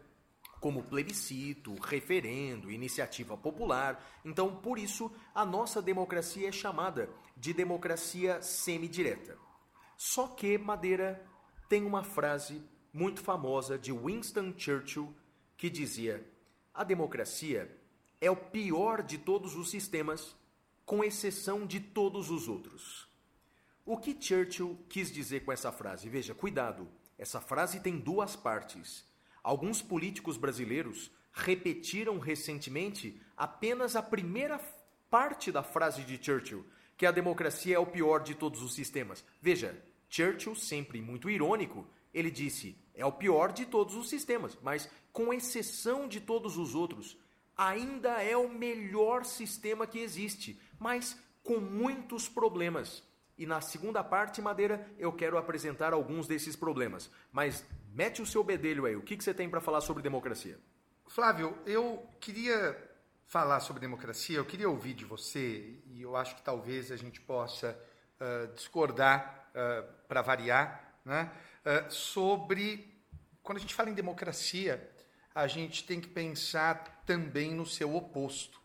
[0.62, 4.02] como plebiscito, referendo, iniciativa popular.
[4.24, 9.38] Então, por isso, a nossa democracia é chamada de democracia semidireta.
[9.98, 11.22] Só que Madeira
[11.68, 15.14] tem uma frase muito famosa de Winston Churchill
[15.58, 16.26] que dizia:
[16.74, 17.78] a democracia
[18.22, 20.34] é o pior de todos os sistemas
[20.86, 23.12] com exceção de todos os outros.
[23.86, 26.08] O que Churchill quis dizer com essa frase?
[26.08, 29.06] Veja, cuidado, essa frase tem duas partes.
[29.44, 34.58] Alguns políticos brasileiros repetiram recentemente apenas a primeira
[35.10, 36.66] parte da frase de Churchill,
[36.96, 39.22] que a democracia é o pior de todos os sistemas.
[39.42, 44.90] Veja, Churchill, sempre muito irônico, ele disse: é o pior de todos os sistemas, mas
[45.12, 47.18] com exceção de todos os outros,
[47.58, 53.04] ainda é o melhor sistema que existe, mas com muitos problemas.
[53.38, 57.10] E na segunda parte, Madeira, eu quero apresentar alguns desses problemas.
[57.32, 60.60] Mas mete o seu bedelho aí, o que, que você tem para falar sobre democracia?
[61.08, 62.78] Flávio, eu queria
[63.28, 67.20] falar sobre democracia, eu queria ouvir de você, e eu acho que talvez a gente
[67.20, 67.78] possa
[68.20, 71.32] uh, discordar, uh, para variar, né,
[71.66, 72.94] uh, sobre.
[73.42, 74.90] Quando a gente fala em democracia,
[75.34, 78.62] a gente tem que pensar também no seu oposto.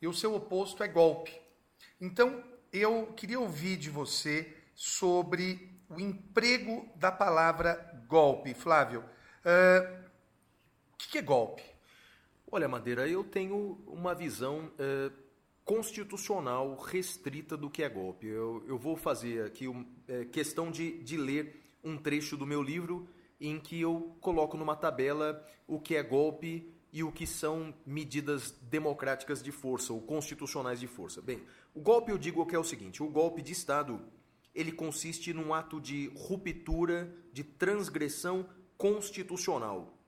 [0.00, 1.38] E o seu oposto é golpe.
[2.00, 2.42] Então,
[2.78, 7.74] eu queria ouvir de você sobre o emprego da palavra
[8.08, 8.54] golpe.
[8.54, 10.04] Flávio, uh,
[10.92, 11.62] o que é golpe?
[12.50, 15.12] Olha, Madeira, eu tenho uma visão uh,
[15.64, 18.26] constitucional restrita do que é golpe.
[18.28, 22.62] Eu, eu vou fazer aqui um, é, questão de, de ler um trecho do meu
[22.62, 23.08] livro
[23.40, 28.52] em que eu coloco numa tabela o que é golpe e o que são medidas
[28.62, 31.20] democráticas de força ou constitucionais de força.
[31.20, 31.42] Bem,
[31.76, 34.00] o golpe eu digo que é o seguinte: o golpe de Estado
[34.54, 39.98] ele consiste num ato de ruptura, de transgressão constitucional.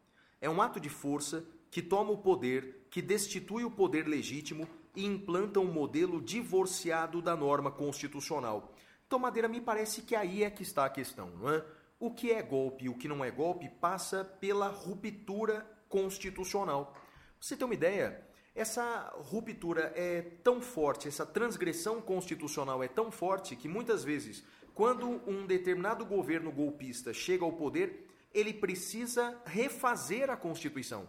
[0.40, 5.04] É um ato de força que toma o poder, que destitui o poder legítimo e
[5.04, 8.72] implanta um modelo divorciado da norma constitucional.
[9.06, 11.62] Então, Madeira, me parece que aí é que está a questão, não é?
[12.00, 16.92] O que é golpe e o que não é golpe passa pela ruptura constitucional.
[16.94, 17.02] Pra
[17.38, 18.26] você ter uma ideia,
[18.58, 24.42] essa ruptura é tão forte, essa transgressão constitucional é tão forte que muitas vezes,
[24.74, 31.08] quando um determinado governo golpista chega ao poder, ele precisa refazer a Constituição.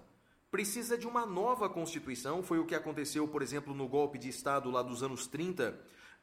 [0.52, 2.44] Precisa de uma nova Constituição.
[2.44, 5.76] Foi o que aconteceu, por exemplo, no golpe de Estado lá dos anos 30,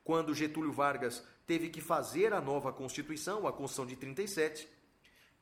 [0.05, 4.69] quando Getúlio Vargas teve que fazer a nova Constituição, a Constituição de 37.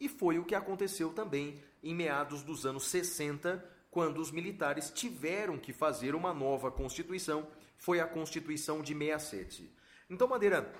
[0.01, 5.57] E foi o que aconteceu também em meados dos anos 60, quando os militares tiveram
[5.57, 7.47] que fazer uma nova Constituição.
[7.77, 9.73] Foi a Constituição de 67.
[10.11, 10.75] Então, Madeira,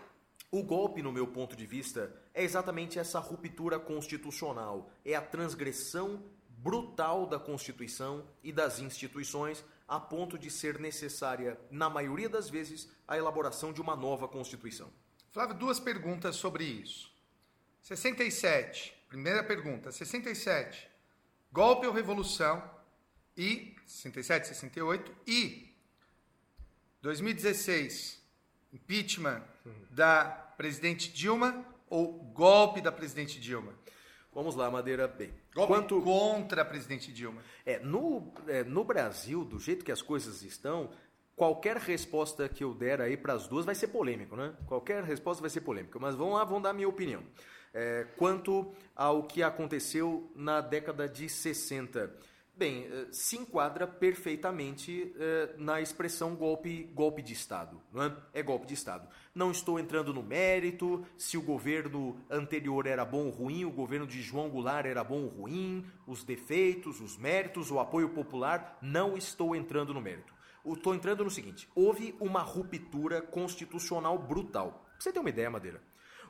[0.51, 6.25] o golpe, no meu ponto de vista, é exatamente essa ruptura constitucional, é a transgressão
[6.49, 12.91] brutal da Constituição e das instituições, a ponto de ser necessária, na maioria das vezes,
[13.07, 14.91] a elaboração de uma nova Constituição.
[15.31, 17.13] Flávio, duas perguntas sobre isso.
[17.81, 20.89] 67, primeira pergunta, 67,
[21.53, 22.74] golpe ou revolução?
[23.37, 25.75] E 67, 68 e
[27.03, 28.23] 2016,
[28.73, 29.43] impeachment
[29.91, 30.25] da
[30.57, 33.73] presidente Dilma ou golpe da presidente Dilma?
[34.33, 35.07] Vamos lá, Madeira.
[35.07, 37.43] Bem, golpe quanto contra a presidente Dilma?
[37.65, 40.91] É, no, é, no Brasil, do jeito que as coisas estão,
[41.37, 44.53] qualquer resposta que eu der aí para as duas vai ser polêmico, né?
[44.67, 45.99] Qualquer resposta vai ser polêmica.
[45.99, 47.23] Mas vamos lá, vamos dar a minha opinião.
[47.73, 52.34] É, quanto ao que aconteceu na década de 60.
[52.57, 57.81] Bem, eh, se enquadra perfeitamente eh, na expressão golpe, golpe de Estado.
[57.93, 58.17] Não é?
[58.33, 59.09] é golpe de Estado.
[59.35, 64.07] Não estou entrando no mérito se o governo anterior era bom ou ruim, o governo
[64.07, 68.79] de João Goulart era bom ou ruim, os defeitos, os méritos, o apoio popular.
[68.81, 70.33] Não estou entrando no mérito.
[70.65, 74.87] Estou entrando no seguinte: houve uma ruptura constitucional brutal.
[74.97, 75.83] Você ter uma ideia, Madeira.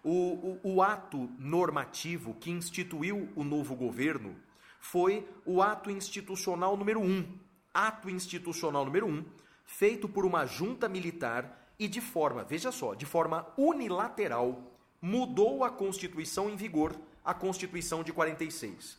[0.03, 4.37] O, o, o ato normativo que instituiu o novo governo
[4.85, 7.27] foi o ato institucional número um.
[7.73, 9.25] Ato institucional número um,
[9.65, 14.63] feito por uma junta militar e de forma, veja só, de forma unilateral,
[15.01, 16.95] mudou a Constituição em vigor,
[17.25, 18.99] a Constituição de 46.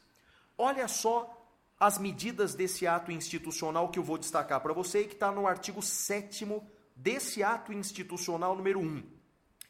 [0.57, 1.31] Olha só
[1.79, 5.45] as medidas desse ato institucional que eu vou destacar para você e que está no
[5.45, 6.47] artigo 7
[6.95, 9.03] desse ato institucional número 1.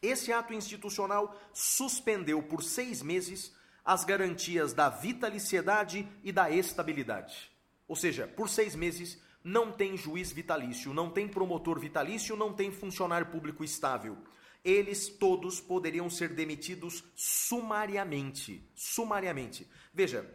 [0.02, 3.54] Esse ato institucional suspendeu por seis meses
[3.86, 7.52] as garantias da vitaliciedade e da estabilidade.
[7.88, 12.72] Ou seja, por seis meses não tem juiz vitalício, não tem promotor vitalício, não tem
[12.72, 14.18] funcionário público estável.
[14.64, 18.68] Eles todos poderiam ser demitidos sumariamente.
[18.74, 19.70] Sumariamente.
[19.94, 20.28] Veja,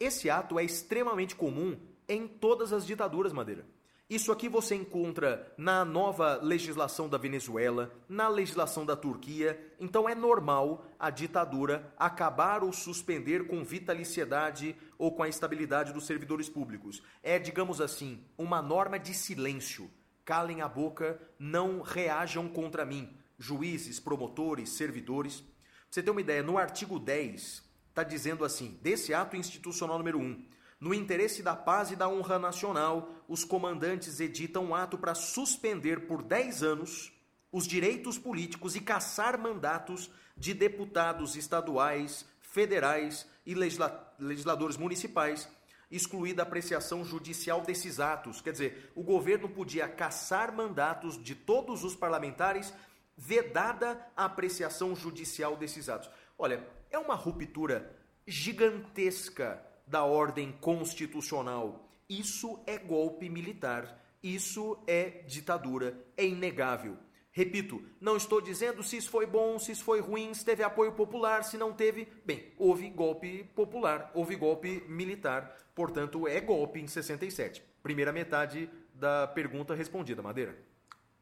[0.00, 3.66] esse ato é extremamente comum em todas as ditaduras, Madeira.
[4.08, 9.58] Isso aqui você encontra na nova legislação da Venezuela, na legislação da Turquia.
[9.80, 16.04] Então é normal a ditadura acabar ou suspender com vitaliciedade ou com a estabilidade dos
[16.04, 17.02] servidores públicos.
[17.22, 19.90] É, digamos assim, uma norma de silêncio.
[20.22, 23.10] Calem a boca, não reajam contra mim.
[23.38, 25.40] Juízes, promotores, servidores.
[25.40, 25.48] Pra
[25.90, 30.53] você ter uma ideia, no artigo 10 está dizendo assim: desse ato institucional número 1
[30.84, 36.06] no interesse da paz e da honra nacional, os comandantes editam um ato para suspender
[36.06, 37.10] por 10 anos
[37.50, 45.48] os direitos políticos e caçar mandatos de deputados estaduais, federais e legisla legisladores municipais,
[45.90, 48.42] excluída a apreciação judicial desses atos.
[48.42, 52.74] Quer dizer, o governo podia caçar mandatos de todos os parlamentares,
[53.16, 56.10] vedada a apreciação judicial desses atos.
[56.38, 57.90] Olha, é uma ruptura
[58.26, 61.88] gigantesca da ordem constitucional.
[62.08, 64.00] Isso é golpe militar.
[64.22, 65.98] Isso é ditadura.
[66.16, 66.96] É inegável.
[67.36, 70.92] Repito, não estou dizendo se isso foi bom, se isso foi ruim, se teve apoio
[70.92, 72.06] popular, se não teve.
[72.24, 77.60] Bem, houve golpe popular, houve golpe militar, portanto é golpe em 67.
[77.82, 80.56] Primeira metade da pergunta respondida, Madeira.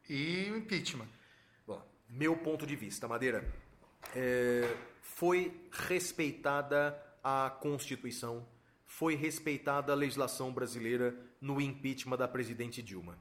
[0.07, 1.09] E impeachment?
[1.65, 3.51] Bom, meu ponto de vista, Madeira,
[4.15, 8.45] é, foi respeitada a Constituição
[8.97, 13.17] foi respeitada a legislação brasileira no impeachment da presidente Dilma.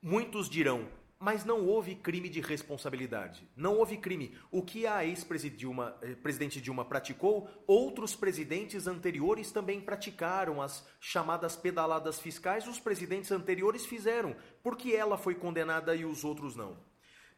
[0.00, 0.88] Muitos dirão,
[1.18, 3.46] mas não houve crime de responsabilidade.
[3.54, 4.34] Não houve crime.
[4.50, 10.62] O que a ex-presidente Dilma praticou, outros presidentes anteriores também praticaram.
[10.62, 16.56] As chamadas pedaladas fiscais, os presidentes anteriores fizeram, porque ela foi condenada e os outros
[16.56, 16.78] não.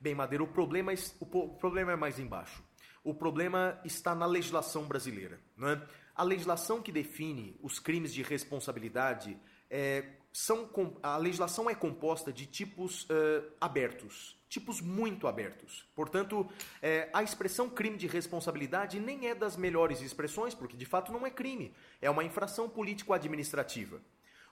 [0.00, 2.62] Bem, Madeira, o problema, o problema é mais embaixo.
[3.02, 5.40] O problema está na legislação brasileira.
[5.56, 5.80] Né?
[6.18, 9.38] A legislação que define os crimes de responsabilidade
[9.70, 10.68] é, são,
[11.00, 15.86] a legislação é composta de tipos uh, abertos, tipos muito abertos.
[15.94, 16.48] Portanto,
[16.82, 21.24] é, a expressão crime de responsabilidade nem é das melhores expressões, porque de fato não
[21.24, 24.00] é crime, é uma infração político-administrativa.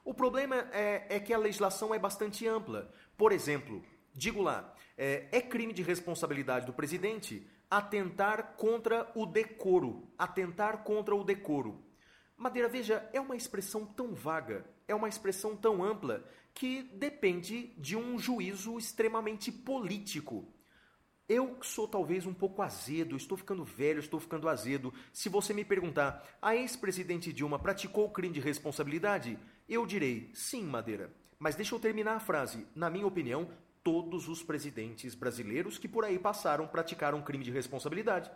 [0.04, 2.88] O problema é, é, que a legislação é bastante ampla.
[3.16, 3.84] Por exemplo,
[4.16, 10.08] digo lá, é, é crime de responsabilidade do presidente atentar contra o decoro.
[10.16, 11.84] Atentar contra o decoro.
[12.36, 17.96] Madeira, veja, é uma expressão tão vaga, é uma expressão tão ampla, que depende de
[17.96, 20.52] um juízo extremamente político.
[21.28, 24.94] Eu sou talvez um pouco azedo, estou ficando velho, estou ficando azedo.
[25.12, 29.36] Se você me perguntar, a ex-presidente Dilma praticou crime de responsabilidade?
[29.68, 31.12] Eu direi, sim, Madeira.
[31.38, 32.66] Mas deixa eu terminar a frase.
[32.74, 33.50] Na minha opinião,
[33.86, 38.28] todos os presidentes brasileiros que por aí passaram praticaram crime de responsabilidade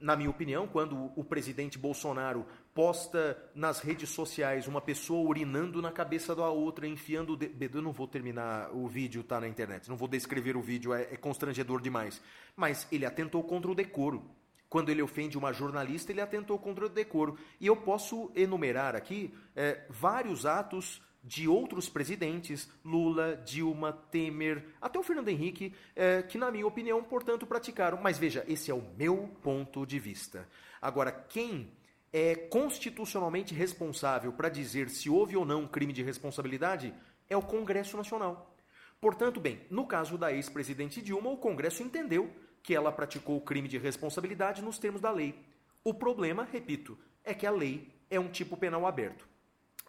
[0.00, 5.90] na minha opinião, quando o presidente Bolsonaro posta nas redes sociais uma pessoa urinando na
[5.90, 7.78] cabeça da outra, enfiando o dedo.
[7.78, 9.88] Eu não vou terminar o vídeo, tá na internet.
[9.88, 12.20] Não vou descrever o vídeo, é, é constrangedor demais.
[12.54, 14.30] Mas ele atentou contra o decoro.
[14.68, 17.38] Quando ele ofende uma jornalista, ele atentou contra o decoro.
[17.60, 24.98] E eu posso enumerar aqui é, vários atos de outros presidentes, Lula, Dilma, Temer, até
[24.98, 27.98] o Fernando Henrique, é, que, na minha opinião, portanto, praticaram.
[28.02, 30.46] Mas veja, esse é o meu ponto de vista.
[30.82, 31.72] Agora, quem
[32.12, 36.94] é constitucionalmente responsável para dizer se houve ou não crime de responsabilidade
[37.28, 38.54] é o Congresso Nacional.
[39.00, 42.30] Portanto, bem, no caso da ex-presidente Dilma, o Congresso entendeu
[42.62, 45.34] que ela praticou o crime de responsabilidade nos termos da lei.
[45.82, 49.26] O problema, repito, é que a lei é um tipo penal aberto.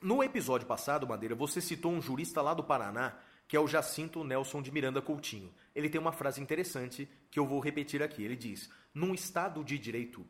[0.05, 4.23] No episódio passado, Madeira, você citou um jurista lá do Paraná, que é o Jacinto
[4.23, 5.51] Nelson de Miranda Coutinho.
[5.73, 8.23] Ele tem uma frase interessante que eu vou repetir aqui.
[8.23, 10.23] Ele diz: Num Estado de direito,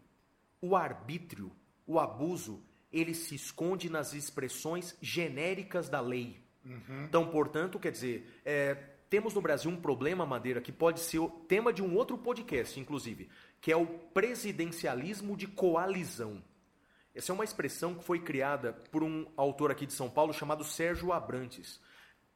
[0.61, 1.51] o arbítrio,
[1.85, 6.41] o abuso, ele se esconde nas expressões genéricas da lei.
[6.63, 7.03] Uhum.
[7.03, 8.75] Então, portanto, quer dizer, é,
[9.09, 12.79] temos no Brasil um problema, Madeira, que pode ser o tema de um outro podcast,
[12.79, 13.27] inclusive,
[13.59, 16.41] que é o presidencialismo de coalizão.
[17.15, 20.65] Essa é uma expressão que foi criada por um autor aqui de São Paulo chamado
[20.65, 21.79] Sérgio Abrantes.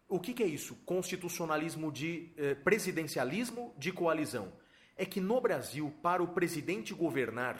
[0.08, 0.74] O que, que é isso?
[0.86, 4.54] Constitucionalismo de eh, presidencialismo de coalizão.
[4.96, 7.60] É que no Brasil, para o presidente governar,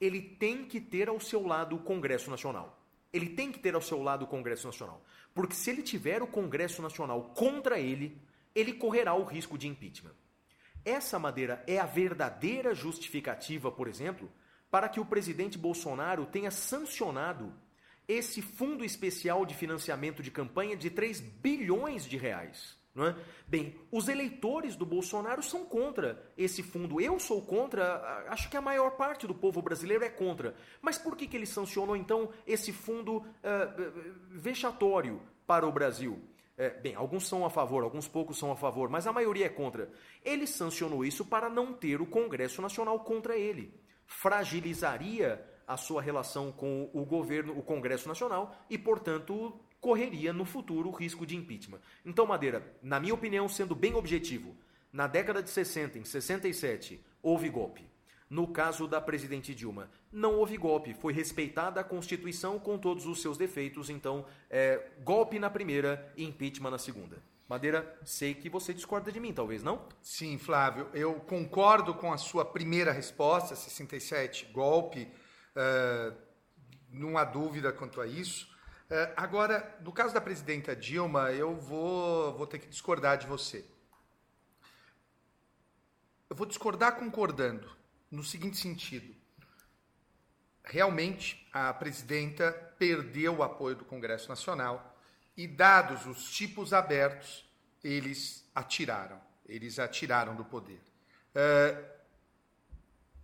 [0.00, 2.84] ele tem que ter ao seu lado o Congresso Nacional.
[3.12, 5.00] Ele tem que ter ao seu lado o Congresso Nacional.
[5.32, 8.20] Porque se ele tiver o Congresso Nacional contra ele,
[8.54, 10.14] ele correrá o risco de impeachment.
[10.84, 14.28] Essa madeira é a verdadeira justificativa, por exemplo,
[14.70, 17.52] para que o presidente Bolsonaro tenha sancionado
[18.08, 22.76] esse fundo especial de financiamento de campanha de 3 bilhões de reais.
[22.98, 23.14] É?
[23.46, 26.98] Bem, os eleitores do Bolsonaro são contra esse fundo.
[26.98, 30.54] Eu sou contra, acho que a maior parte do povo brasileiro é contra.
[30.80, 33.24] Mas por que, que ele sancionou então esse fundo uh,
[34.30, 36.18] vexatório para o Brasil?
[36.56, 39.50] É, bem, alguns são a favor, alguns poucos são a favor, mas a maioria é
[39.50, 39.90] contra.
[40.24, 46.52] Ele sancionou isso para não ter o Congresso Nacional contra ele fragilizaria a sua relação
[46.52, 51.80] com o governo, o Congresso Nacional e, portanto, correria no futuro o risco de impeachment.
[52.04, 54.56] Então, Madeira, na minha opinião, sendo bem objetivo,
[54.92, 57.84] na década de 60, em 67, houve golpe.
[58.28, 63.22] No caso da presidente Dilma, não houve golpe, foi respeitada a Constituição com todos os
[63.22, 67.22] seus defeitos, então, é, golpe na primeira e impeachment na segunda.
[67.48, 69.88] Madeira, sei que você discorda de mim, talvez, não?
[70.02, 75.08] Sim, Flávio, eu concordo com a sua primeira resposta, 67, golpe,
[75.54, 76.16] uh,
[76.90, 78.52] não há dúvida quanto a isso.
[78.90, 83.64] Uh, agora, no caso da presidenta Dilma, eu vou, vou ter que discordar de você.
[86.28, 87.70] Eu vou discordar concordando,
[88.10, 89.14] no seguinte sentido.
[90.64, 94.95] Realmente, a presidenta perdeu o apoio do Congresso Nacional
[95.36, 97.44] e dados os tipos abertos,
[97.84, 100.80] eles atiraram, eles atiraram do poder.
[101.34, 101.96] Uh,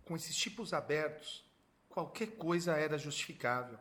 [0.04, 1.44] com esses tipos abertos,
[1.88, 3.78] qualquer coisa era justificável.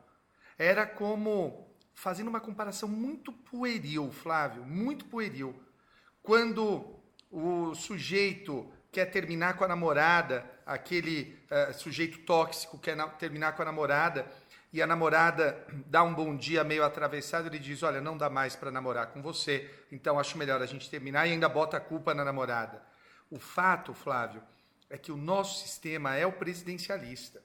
[0.58, 5.62] Era como, fazendo uma comparação muito pueril, Flávio, muito pueril,
[6.24, 13.62] quando o sujeito quer terminar com a namorada, aquele uh, sujeito tóxico quer terminar com
[13.62, 14.30] a namorada,
[14.74, 18.56] e a namorada dá um bom dia meio atravessado, ele diz: Olha, não dá mais
[18.56, 22.14] para namorar com você, então acho melhor a gente terminar e ainda bota a culpa
[22.14, 22.82] na namorada.
[23.30, 24.42] O fato, Flávio,
[24.90, 27.42] é que o nosso sistema é o presidencialista.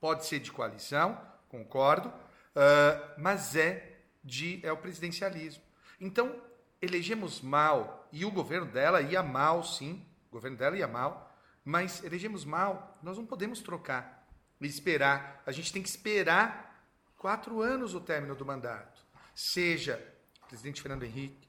[0.00, 1.18] Pode ser de coalizão,
[1.48, 5.62] concordo, uh, mas é, de, é o presidencialismo.
[5.98, 6.42] Então,
[6.80, 11.34] elegemos mal, e o governo dela ia mal, sim, o governo dela ia mal,
[11.64, 14.23] mas elegemos mal, nós não podemos trocar
[14.68, 15.42] esperar.
[15.46, 16.86] A gente tem que esperar
[17.16, 19.02] quatro anos o término do mandato.
[19.34, 20.02] Seja
[20.42, 21.48] o presidente Fernando Henrique,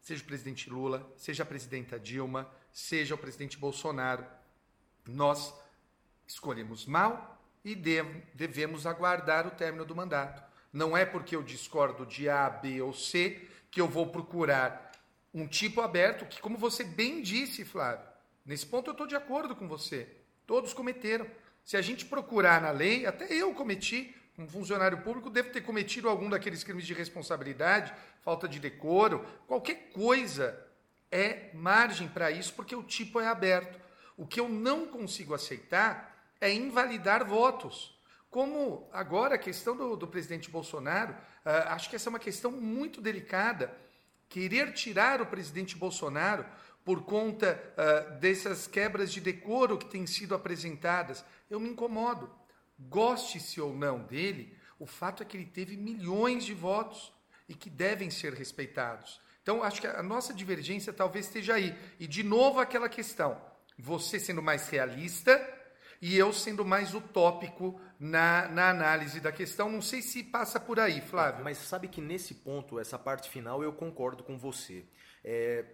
[0.00, 4.24] seja o presidente Lula, seja a presidenta Dilma, seja o presidente Bolsonaro.
[5.06, 5.54] Nós
[6.26, 10.42] escolhemos mal e devemos aguardar o término do mandato.
[10.72, 14.92] Não é porque eu discordo de A, B ou C que eu vou procurar
[15.32, 18.06] um tipo aberto que, como você bem disse, Flávio,
[18.44, 20.08] nesse ponto eu estou de acordo com você.
[20.46, 21.26] Todos cometeram.
[21.66, 26.08] Se a gente procurar na lei, até eu cometi, um funcionário público deve ter cometido
[26.08, 27.92] algum daqueles crimes de responsabilidade,
[28.22, 30.56] falta de decoro, qualquer coisa
[31.10, 33.80] é margem para isso, porque o tipo é aberto.
[34.16, 37.98] O que eu não consigo aceitar é invalidar votos.
[38.30, 42.52] Como agora a questão do, do presidente Bolsonaro, uh, acho que essa é uma questão
[42.52, 43.76] muito delicada.
[44.28, 46.46] Querer tirar o presidente Bolsonaro
[46.86, 52.32] por conta uh, dessas quebras de decoro que têm sido apresentadas, eu me incomodo.
[52.78, 57.12] Goste-se ou não dele, o fato é que ele teve milhões de votos
[57.48, 59.20] e que devem ser respeitados.
[59.42, 61.76] Então, acho que a nossa divergência talvez esteja aí.
[61.98, 63.36] E, de novo, aquela questão:
[63.76, 65.44] você sendo mais realista
[66.00, 69.68] e eu sendo mais utópico na, na análise da questão.
[69.68, 71.42] Não sei se passa por aí, Flávio.
[71.42, 74.84] Mas sabe que nesse ponto, essa parte final, eu concordo com você.
[75.24, 75.64] É,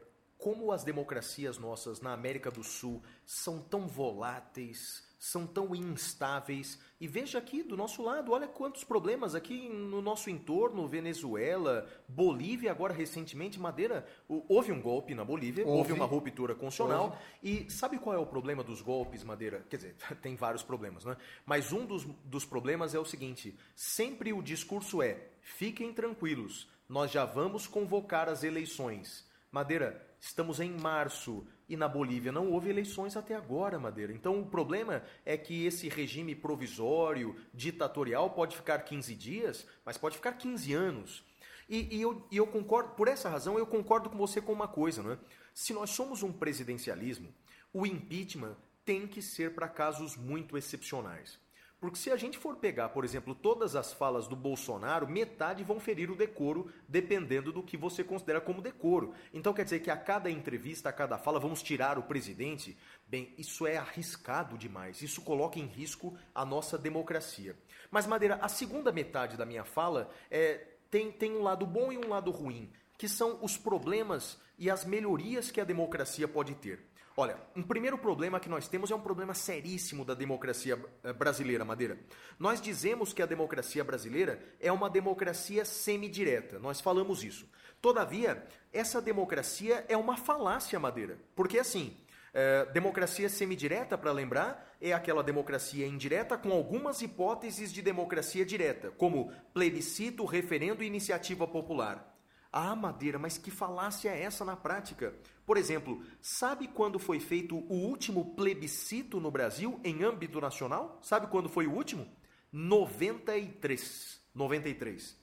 [0.43, 6.80] como as democracias nossas na América do Sul são tão voláteis, são tão instáveis.
[7.01, 12.72] E veja aqui do nosso lado, olha quantos problemas aqui no nosso entorno, Venezuela, Bolívia,
[12.72, 17.16] agora recentemente, Madeira, houve um golpe na Bolívia, houve, houve uma ruptura constitucional.
[17.40, 19.64] E sabe qual é o problema dos golpes, Madeira?
[19.70, 21.16] Quer dizer, tem vários problemas, né?
[21.47, 27.12] Mas um dos, dos problemas é o seguinte: sempre o discurso é: fiquem tranquilos, nós
[27.12, 29.24] já vamos convocar as eleições.
[29.53, 34.12] Madeira, estamos em março, e na Bolívia não houve eleições até agora, Madeira.
[34.12, 40.16] Então o problema é que esse regime provisório, ditatorial, pode ficar 15 dias, mas pode
[40.16, 41.24] ficar 15 anos.
[41.68, 44.68] E, e, eu, e eu concordo, por essa razão, eu concordo com você com uma
[44.68, 45.18] coisa, né?
[45.52, 47.34] Se nós somos um presidencialismo,
[47.72, 51.38] o impeachment tem que ser para casos muito excepcionais.
[51.82, 55.80] Porque se a gente for pegar, por exemplo, todas as falas do Bolsonaro, metade vão
[55.80, 59.12] ferir o decoro, dependendo do que você considera como decoro.
[59.34, 62.78] Então quer dizer que a cada entrevista, a cada fala, vamos tirar o presidente?
[63.08, 65.02] Bem, isso é arriscado demais.
[65.02, 67.56] Isso coloca em risco a nossa democracia.
[67.90, 71.98] Mas, Madeira, a segunda metade da minha fala é, tem, tem um lado bom e
[71.98, 76.91] um lado ruim, que são os problemas e as melhorias que a democracia pode ter.
[77.14, 81.64] Olha, um primeiro problema que nós temos é um problema seríssimo da democracia eh, brasileira,
[81.64, 81.98] Madeira.
[82.38, 86.58] Nós dizemos que a democracia brasileira é uma democracia semidireta.
[86.58, 87.46] Nós falamos isso.
[87.82, 91.18] Todavia, essa democracia é uma falácia, Madeira.
[91.34, 91.94] Porque assim,
[92.32, 98.90] é, democracia semidireta, para lembrar, é aquela democracia indireta com algumas hipóteses de democracia direta,
[98.90, 102.08] como plebiscito, referendo e iniciativa popular.
[102.50, 105.14] Ah, Madeira, mas que falácia é essa na prática?
[105.45, 110.99] Por exemplo, sabe quando foi feito o último plebiscito no Brasil em âmbito nacional?
[111.03, 112.07] Sabe quando foi o último?
[112.53, 114.20] 93.
[114.34, 115.16] 93.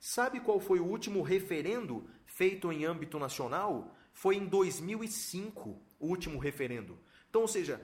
[0.00, 3.94] Sabe qual foi o último referendo feito em âmbito nacional?
[4.12, 6.98] Foi em 2005, o último referendo.
[7.28, 7.80] Então, ou seja,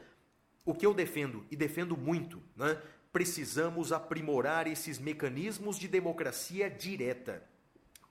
[0.64, 2.80] o que eu defendo, e defendo muito, né?
[3.12, 7.46] precisamos aprimorar esses mecanismos de democracia direta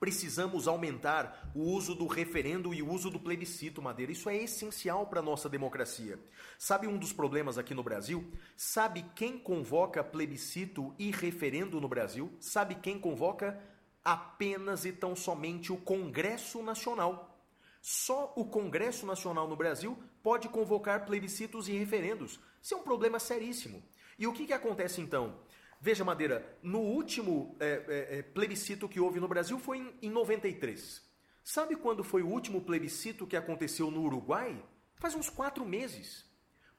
[0.01, 4.11] precisamos aumentar o uso do referendo e o uso do plebiscito, Madeira.
[4.11, 6.19] Isso é essencial para a nossa democracia.
[6.57, 8.27] Sabe um dos problemas aqui no Brasil?
[8.57, 12.33] Sabe quem convoca plebiscito e referendo no Brasil?
[12.39, 13.61] Sabe quem convoca?
[14.03, 17.39] Apenas e tão somente o Congresso Nacional.
[17.79, 22.39] Só o Congresso Nacional no Brasil pode convocar plebiscitos e referendos.
[22.59, 23.83] Isso é um problema seríssimo.
[24.17, 25.35] E o que, que acontece então?
[25.83, 30.09] Veja, Madeira, no último é, é, é, plebiscito que houve no Brasil foi em, em
[30.11, 31.01] 93.
[31.43, 34.63] Sabe quando foi o último plebiscito que aconteceu no Uruguai?
[34.93, 36.23] Faz uns quatro meses.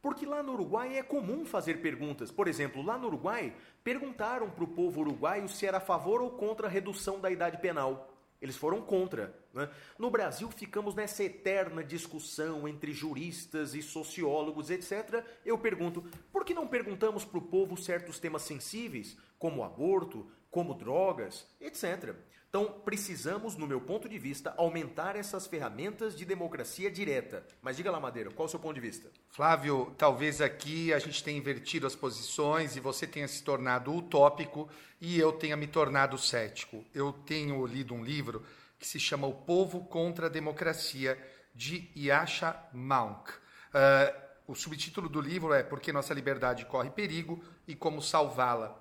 [0.01, 2.31] Porque lá no Uruguai é comum fazer perguntas.
[2.31, 6.31] Por exemplo, lá no Uruguai, perguntaram para o povo uruguaio se era a favor ou
[6.31, 8.12] contra a redução da idade penal.
[8.43, 9.33] Eles foram contra.
[9.55, 9.71] Né?
[9.97, 15.25] No Brasil, ficamos nessa eterna discussão entre juristas e sociólogos, etc.
[15.45, 20.75] Eu pergunto, por que não perguntamos para o povo certos temas sensíveis, como aborto, como
[20.75, 22.17] drogas, etc.
[22.55, 27.47] Então, precisamos, no meu ponto de vista, aumentar essas ferramentas de democracia direta.
[27.63, 29.11] Mas diga lá, Madeira, qual é o seu ponto de vista?
[29.31, 34.69] Flávio, talvez aqui a gente tenha invertido as posições e você tenha se tornado utópico
[35.01, 36.85] e eu tenha me tornado cético.
[36.93, 38.45] Eu tenho lido um livro
[38.79, 41.19] que se chama O Povo contra a Democracia,
[41.55, 43.31] de Yasha Maunk.
[43.31, 44.15] Uh,
[44.47, 48.79] o subtítulo do livro é Por que Nossa Liberdade Corre Perigo e Como Salvá-la.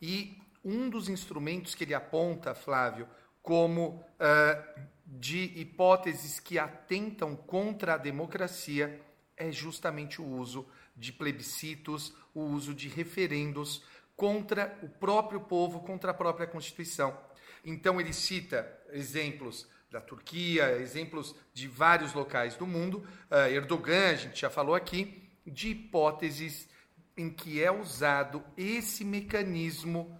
[0.00, 3.08] E um dos instrumentos que ele aponta, Flávio,
[3.42, 9.00] como uh, de hipóteses que atentam contra a democracia
[9.36, 13.82] é justamente o uso de plebiscitos, o uso de referendos
[14.16, 17.18] contra o próprio povo, contra a própria Constituição.
[17.64, 24.14] Então ele cita exemplos da Turquia, exemplos de vários locais do mundo, uh, Erdogan, a
[24.14, 26.68] gente já falou aqui, de hipóteses
[27.16, 30.18] em que é usado esse mecanismo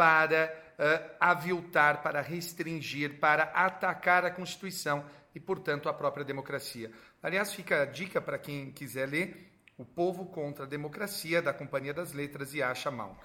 [0.00, 6.90] para uh, aviltar, para restringir, para atacar a Constituição e, portanto, a própria democracia.
[7.22, 11.92] Aliás, fica a dica para quem quiser ler O Povo contra a Democracia, da Companhia
[11.92, 13.22] das Letras e Acha Malk.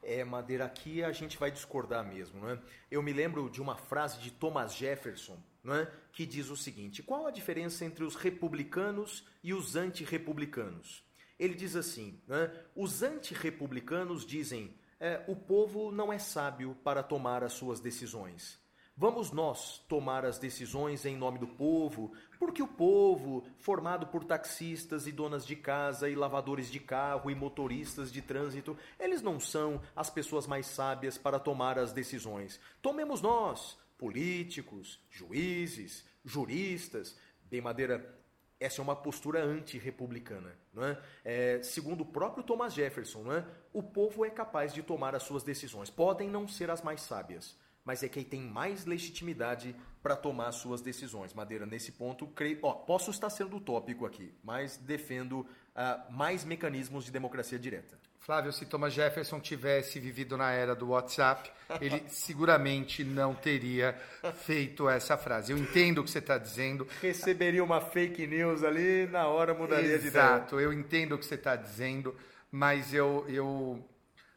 [0.00, 2.58] É, Madeira, aqui a gente vai discordar mesmo, não é?
[2.88, 5.90] Eu me lembro de uma frase de Thomas Jefferson, não é?
[6.12, 11.04] que diz o seguinte: qual a diferença entre os republicanos e os antirrepublicanos?
[11.36, 12.48] Ele diz assim: é?
[12.76, 18.56] os antirrepublicanos dizem é, o povo não é sábio para tomar as suas decisões.
[18.96, 25.08] Vamos nós tomar as decisões em nome do povo, porque o povo, formado por taxistas
[25.08, 29.82] e donas de casa e lavadores de carro e motoristas de trânsito, eles não são
[29.96, 32.60] as pessoas mais sábias para tomar as decisões.
[32.80, 37.18] Tomemos nós, políticos, juízes, juristas.
[37.50, 38.16] Bem, Madeira,
[38.60, 40.61] essa é uma postura antirrepublicana.
[40.74, 40.96] É?
[41.24, 43.44] É, segundo o próprio Thomas Jefferson, é?
[43.74, 45.90] o povo é capaz de tomar as suas decisões.
[45.90, 47.54] Podem não ser as mais sábias,
[47.84, 51.34] mas é quem tem mais legitimidade para tomar as suas decisões.
[51.34, 57.04] Madeira, nesse ponto, creio, ó, posso estar sendo utópico aqui, mas defendo uh, mais mecanismos
[57.04, 57.98] de democracia direta.
[58.24, 61.50] Flávio, se Thomas Jefferson tivesse vivido na era do WhatsApp,
[61.80, 64.00] ele seguramente não teria
[64.44, 65.50] feito essa frase.
[65.50, 66.86] Eu entendo o que você está dizendo.
[67.00, 70.24] Receberia uma fake news ali, na hora mudaria Exato, de ideia.
[70.24, 72.14] Exato, eu entendo o que você está dizendo,
[72.48, 73.84] mas eu, eu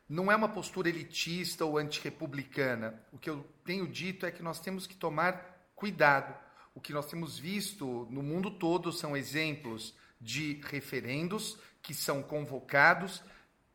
[0.10, 3.00] não é uma postura elitista ou antirrepublicana.
[3.14, 6.36] O que eu tenho dito é que nós temos que tomar cuidado.
[6.74, 13.22] O que nós temos visto no mundo todo são exemplos de referendos que são convocados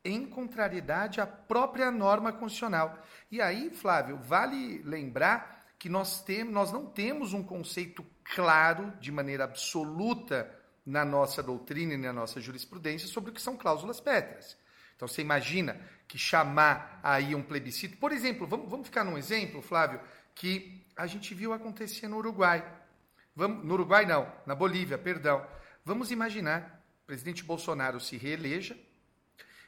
[0.05, 2.99] em contrariedade à própria norma constitucional.
[3.31, 9.11] E aí, Flávio, vale lembrar que nós, temos, nós não temos um conceito claro, de
[9.11, 10.51] maneira absoluta,
[10.85, 14.57] na nossa doutrina e na nossa jurisprudência sobre o que são cláusulas pétreas.
[14.97, 19.63] Então, você imagina que chamar aí um plebiscito, por exemplo, vamos, vamos ficar num exemplo,
[19.63, 20.01] Flávio,
[20.35, 22.63] que a gente viu acontecer no Uruguai.
[23.35, 25.47] Vamos, no Uruguai não, na Bolívia, perdão.
[25.85, 28.79] Vamos imaginar, o presidente Bolsonaro se reeleja,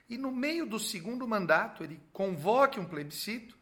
[0.08, 3.56] e no meio do segundo mandato ele convoque um plebiscito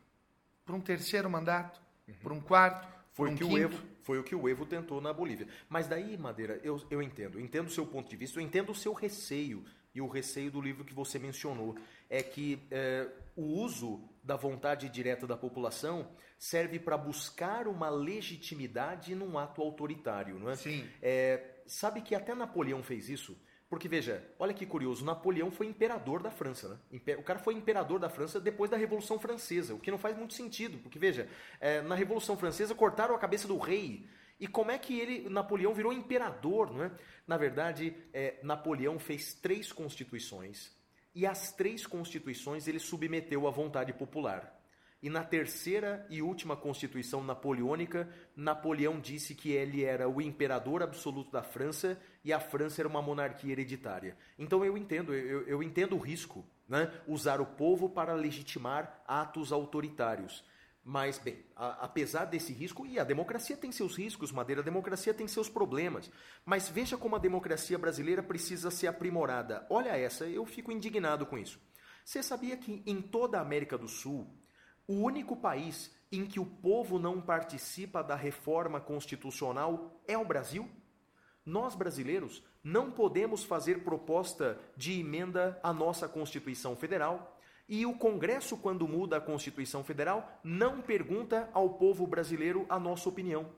[0.65, 2.15] para um terceiro mandato, uhum.
[2.23, 3.55] para um quarto, foi um que quinto.
[3.55, 5.47] o Evo foi o que o Evo tentou na Bolívia.
[5.69, 8.73] Mas daí, Madeira, eu, eu entendo, eu entendo o seu ponto de vista, eu entendo
[8.73, 9.65] o seu receio
[9.95, 11.77] e o receio do livro que você mencionou
[12.09, 19.15] é que é, o uso da vontade direta da população serve para buscar uma legitimidade
[19.15, 20.57] num ato autoritário, não é?
[20.57, 20.89] Sim.
[21.03, 23.37] É, sabe que até Napoleão fez isso?
[23.71, 27.15] Porque veja, olha que curioso, Napoleão foi imperador da França, né?
[27.17, 30.35] O cara foi imperador da França depois da Revolução Francesa, o que não faz muito
[30.35, 31.29] sentido, porque veja,
[31.61, 34.09] é, na Revolução Francesa cortaram a cabeça do rei.
[34.41, 36.91] E como é que ele, Napoleão, virou imperador, não é?
[37.29, 40.73] Na verdade, é, Napoleão fez três constituições
[41.15, 44.61] e as três constituições ele submeteu à vontade popular.
[45.03, 51.31] E na terceira e última Constituição Napoleônica, Napoleão disse que ele era o imperador absoluto
[51.31, 54.17] da França e a França era uma monarquia hereditária.
[54.39, 56.93] Então eu entendo, eu, eu entendo o risco, né?
[57.07, 60.45] usar o povo para legitimar atos autoritários.
[60.83, 65.13] Mas, bem, a, apesar desse risco, e a democracia tem seus riscos, Madeira, a democracia
[65.13, 66.11] tem seus problemas.
[66.45, 69.67] Mas veja como a democracia brasileira precisa ser aprimorada.
[69.69, 71.61] Olha essa, eu fico indignado com isso.
[72.05, 74.27] Você sabia que em toda a América do Sul,
[74.87, 80.69] o único país em que o povo não participa da reforma constitucional é o Brasil?
[81.45, 87.39] Nós brasileiros não podemos fazer proposta de emenda à nossa Constituição Federal.
[87.69, 93.09] E o Congresso, quando muda a Constituição Federal, não pergunta ao povo brasileiro a nossa
[93.09, 93.51] opinião.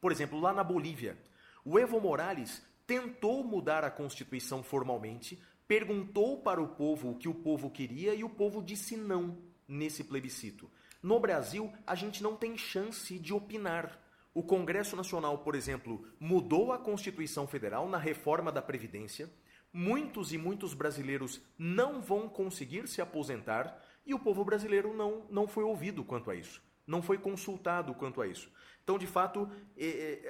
[0.00, 1.16] Por exemplo, lá na Bolívia,
[1.64, 7.34] o Evo Morales tentou mudar a Constituição formalmente, perguntou para o povo o que o
[7.34, 10.68] povo queria e o povo disse não nesse plebiscito.
[11.02, 13.98] No Brasil, a gente não tem chance de opinar.
[14.34, 19.30] O Congresso Nacional, por exemplo, mudou a Constituição Federal na reforma da Previdência.
[19.72, 25.46] Muitos e muitos brasileiros não vão conseguir se aposentar e o povo brasileiro não, não
[25.46, 28.50] foi ouvido quanto a isso, não foi consultado quanto a isso.
[28.82, 29.48] Então, de fato,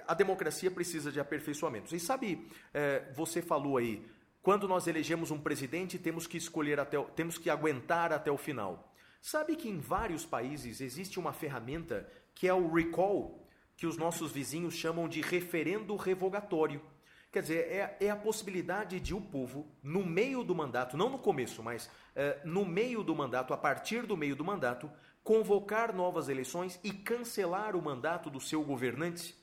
[0.06, 1.92] a democracia precisa de aperfeiçoamentos.
[1.92, 4.04] E sabe, é, você falou aí,
[4.42, 8.92] quando nós elegemos um presidente, temos que escolher até, temos que aguentar até o final.
[9.20, 13.41] Sabe que em vários países existe uma ferramenta que é o recall,
[13.82, 16.80] que os nossos vizinhos chamam de referendo revogatório.
[17.32, 21.18] Quer dizer, é, é, a possibilidade de o povo, no meio do mandato, não no
[21.18, 24.88] começo, mas é, no meio do mandato, a partir do meio do mandato,
[25.24, 29.34] convocar novas eleições e cancelar o mandato do seu governante.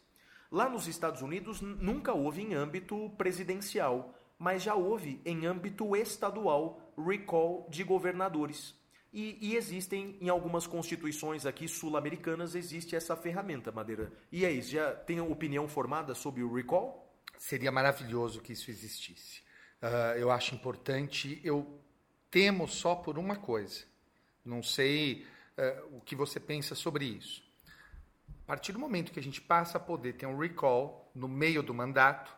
[0.49, 6.93] Lá nos Estados Unidos nunca houve em âmbito presidencial, mas já houve em âmbito estadual
[6.97, 8.78] recall de governadores.
[9.11, 14.11] E, e, existem em algumas constituições aqui sul-americanas existe essa ferramenta, Madeira.
[14.31, 17.11] E é isso, já tem opinião formada sobre o recall?
[17.37, 19.41] Seria maravilhoso que isso existisse.
[19.81, 21.41] Uh, eu acho importante.
[21.43, 21.79] Eu
[22.29, 23.83] temo só por uma coisa.
[24.45, 25.25] Não sei
[25.57, 27.41] uh, o que você pensa sobre isso.
[28.43, 31.63] A partir do momento que a gente passa a poder ter um recall no meio
[31.63, 32.35] do mandato,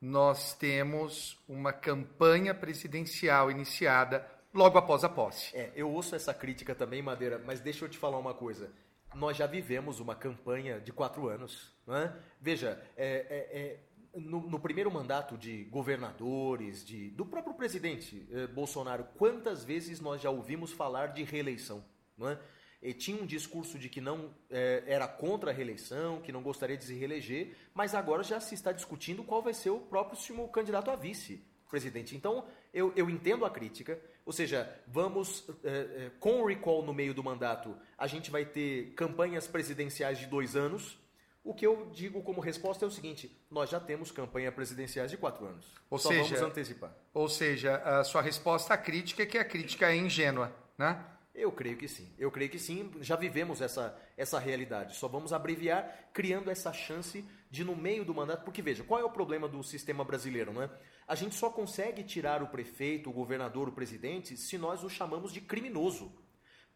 [0.00, 5.56] nós temos uma campanha presidencial iniciada logo após a posse.
[5.56, 8.72] É, eu ouço essa crítica também, Madeira, mas deixa eu te falar uma coisa.
[9.14, 11.72] Nós já vivemos uma campanha de quatro anos.
[11.86, 12.14] Né?
[12.40, 13.80] Veja, é, é, é
[14.14, 20.20] no, no, primeiro mandato de governadores, de, do próprio presidente eh, Bolsonaro, quantas vezes nós
[20.20, 21.84] já ouvimos falar de reeleição?
[22.18, 22.38] Não é?
[22.82, 26.76] E tinha um discurso de que não eh, era contra a reeleição, que não gostaria
[26.76, 30.90] de se reeleger, mas agora já se está discutindo qual vai ser o próximo candidato
[30.90, 32.16] a vice presidente.
[32.16, 32.44] Então,
[32.74, 37.12] eu, eu entendo a crítica, ou seja, vamos, é, é, com o recall no meio
[37.12, 40.98] do mandato, a gente vai ter campanhas presidenciais de dois anos.
[41.42, 45.16] O que eu digo como resposta é o seguinte: nós já temos campanha presidenciais de
[45.16, 45.66] quatro anos.
[45.88, 46.94] Ou Só seja, vamos antecipar.
[47.14, 51.04] Ou seja, a sua resposta à crítica é que a crítica é ingênua, né?
[51.34, 52.12] Eu creio que sim.
[52.18, 52.90] Eu creio que sim.
[53.00, 54.96] Já vivemos essa, essa realidade.
[54.96, 58.44] Só vamos abreviar criando essa chance de, no meio do mandato.
[58.44, 60.70] Porque, veja, qual é o problema do sistema brasileiro, não é?
[61.10, 65.32] A gente só consegue tirar o prefeito, o governador, o presidente, se nós o chamamos
[65.32, 66.12] de criminoso.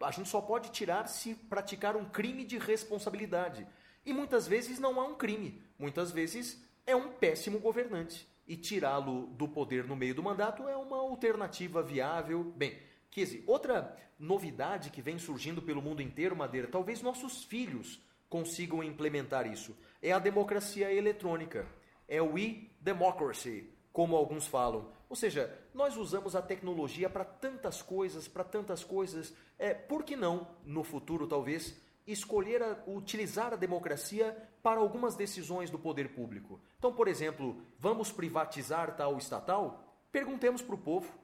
[0.00, 3.64] A gente só pode tirar se praticar um crime de responsabilidade.
[4.04, 5.62] E muitas vezes não há um crime.
[5.78, 8.28] Muitas vezes é um péssimo governante.
[8.44, 12.42] E tirá-lo do poder no meio do mandato é uma alternativa viável.
[12.56, 12.76] Bem,
[13.12, 19.46] Kizzy, outra novidade que vem surgindo pelo mundo inteiro, Madeira, talvez nossos filhos consigam implementar
[19.46, 21.68] isso, é a democracia eletrônica.
[22.08, 24.88] É o e-democracy como alguns falam.
[25.08, 29.32] Ou seja, nós usamos a tecnologia para tantas coisas, para tantas coisas.
[29.56, 35.70] É, por que não, no futuro talvez, escolher a, utilizar a democracia para algumas decisões
[35.70, 36.60] do poder público?
[36.76, 39.96] Então, por exemplo, vamos privatizar tal estatal?
[40.10, 41.14] Perguntemos para o povo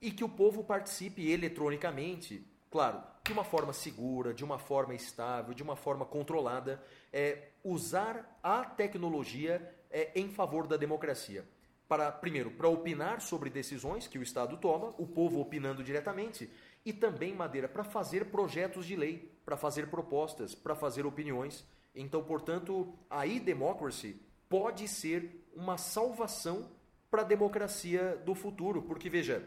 [0.00, 5.52] e que o povo participe eletronicamente, claro, de uma forma segura, de uma forma estável,
[5.52, 6.80] de uma forma controlada,
[7.12, 11.44] é, usar a tecnologia é, em favor da democracia
[11.90, 16.48] para, primeiro, para opinar sobre decisões que o Estado toma, o povo opinando diretamente,
[16.86, 21.66] e também, Madeira, para fazer projetos de lei, para fazer propostas, para fazer opiniões.
[21.92, 26.70] Então, portanto, a e-democracy pode ser uma salvação
[27.10, 29.44] para a democracia do futuro, porque, veja,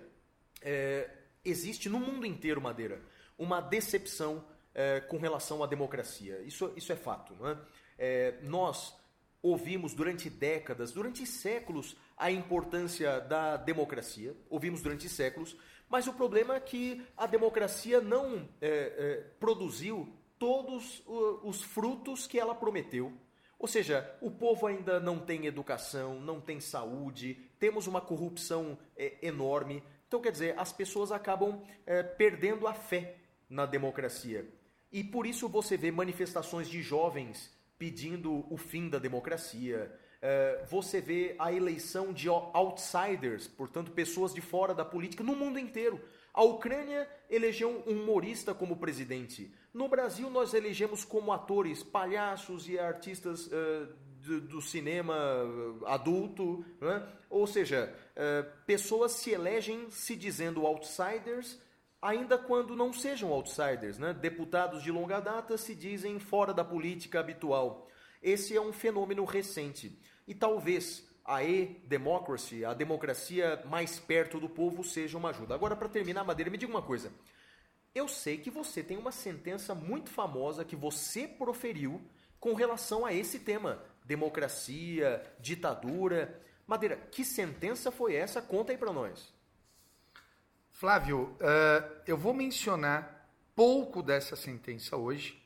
[0.61, 1.09] é,
[1.45, 3.01] existe no mundo inteiro, Madeira,
[3.37, 4.43] uma decepção
[4.75, 6.41] é, com relação à democracia.
[6.41, 7.33] Isso, isso é fato.
[7.39, 7.57] Não é?
[7.97, 8.93] É, nós
[9.43, 15.57] ouvimos durante décadas, durante séculos, a importância da democracia, ouvimos durante séculos,
[15.89, 20.07] mas o problema é que a democracia não é, é, produziu
[20.39, 23.11] todos os frutos que ela prometeu.
[23.59, 29.17] Ou seja, o povo ainda não tem educação, não tem saúde, temos uma corrupção é,
[29.21, 29.83] enorme.
[30.07, 33.17] Então, quer dizer, as pessoas acabam é, perdendo a fé
[33.49, 34.47] na democracia.
[34.93, 39.93] E por isso você vê manifestações de jovens pedindo o fim da democracia,
[40.69, 46.01] você vê a eleição de outsiders, portanto, pessoas de fora da política, no mundo inteiro.
[46.33, 49.53] A Ucrânia elegeu um humorista como presidente.
[49.73, 53.87] No Brasil, nós elegemos como atores palhaços e artistas uh,
[54.23, 55.15] do, cinema
[55.85, 56.65] adulto.
[56.79, 57.07] Né?
[57.29, 57.93] Ou seja,
[58.65, 61.59] pessoas se elegem se dizendo outsiders,
[62.01, 63.97] ainda quando não sejam outsiders.
[63.97, 64.13] Né?
[64.13, 67.87] Deputados de longa data se dizem fora da política habitual.
[68.21, 69.99] Esse é um fenômeno recente.
[70.27, 75.55] E talvez a e-democracy, a democracia mais perto do povo, seja uma ajuda.
[75.55, 77.11] Agora, para terminar, Madeira, me diga uma coisa.
[77.95, 82.01] eu sei que você tem uma sentença muito famosa que você proferiu
[82.39, 86.41] com relação a esse tema: democracia, ditadura.
[86.65, 88.41] Madeira, que sentença foi essa?
[88.41, 89.33] Conta aí para nós.
[90.71, 95.41] Flávio, uh, eu vou mencionar pouco dessa sentença hoje,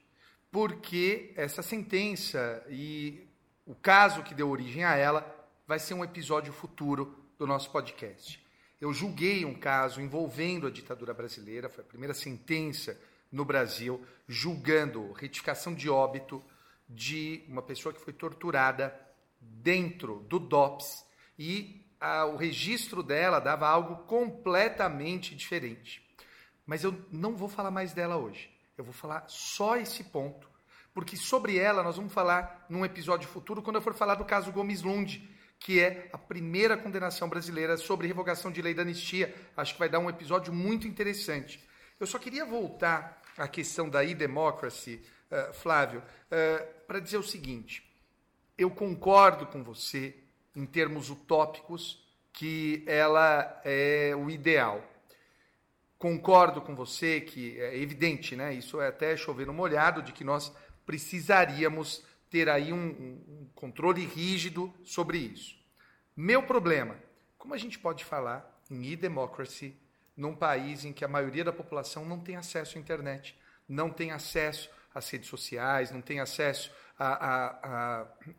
[0.51, 3.26] porque essa sentença e
[3.67, 5.35] o caso que deu origem a ela
[5.67, 8.41] vai ser um episódio futuro do nosso podcast.
[8.79, 12.97] Eu julguei um caso envolvendo a ditadura brasileira, foi a primeira sentença
[13.29, 16.41] no Brasil, julgando retificação de óbito
[16.87, 18.97] de uma pessoa que foi torturada
[19.41, 21.05] dentro do DOPS
[21.37, 26.01] e a, o registro dela dava algo completamente diferente.
[26.65, 28.49] Mas eu não vou falar mais dela hoje.
[28.77, 30.46] Eu vou falar só esse ponto,
[30.97, 34.51] porque sobre ela nós vamos falar num episódio futuro quando eu for falar do caso
[34.51, 35.29] Gomes Lund,
[35.59, 39.31] que é a primeira condenação brasileira sobre revogação de lei da anistia.
[39.55, 41.63] Acho que vai dar um episódio muito interessante.
[41.99, 47.87] Eu só queria voltar à questão da e-democracy, uh, Flávio, uh, para dizer o seguinte:
[48.57, 50.15] eu concordo com você,
[50.55, 54.83] em termos utópicos, que ela é o ideal.
[55.99, 58.53] Concordo com você que é evidente, né?
[58.53, 60.51] Isso é até chover no molhado, de que nós
[60.87, 65.55] precisaríamos ter aí um, um controle rígido sobre isso.
[66.15, 66.95] Meu problema,
[67.37, 69.77] como a gente pode falar em e-democracy
[70.15, 74.11] num país em que a maioria da população não tem acesso à internet, não tem
[74.11, 77.47] acesso às redes sociais, não tem acesso a, a,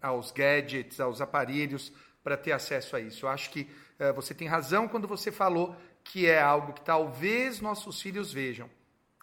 [0.03, 1.92] a, aos gadgets, aos aparelhos
[2.24, 3.26] para ter acesso a isso.
[3.26, 3.70] Eu acho que
[4.01, 8.70] uh, você tem razão quando você falou que é algo que talvez nossos filhos vejam.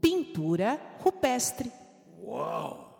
[0.00, 1.70] Pintura rupestre.
[2.18, 2.92] Uau!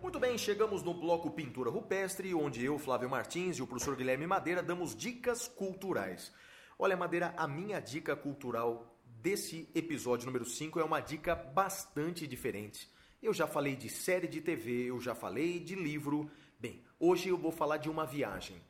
[0.00, 4.26] Muito bem, chegamos no bloco Pintura Rupestre, onde eu, Flávio Martins e o professor Guilherme
[4.26, 6.32] Madeira damos dicas culturais.
[6.78, 8.93] Olha, Madeira, a minha dica cultural
[9.24, 12.86] desse episódio número 5 é uma dica bastante diferente.
[13.22, 16.30] Eu já falei de série de TV, eu já falei de livro.
[16.60, 18.60] Bem, hoje eu vou falar de uma viagem.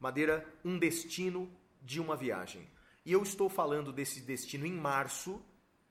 [0.00, 1.48] Madeira, um destino
[1.80, 2.66] de uma viagem.
[3.06, 5.40] E eu estou falando desse destino em março,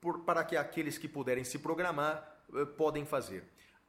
[0.02, 3.44] por, para que aqueles que puderem se programar eh, podem fazer.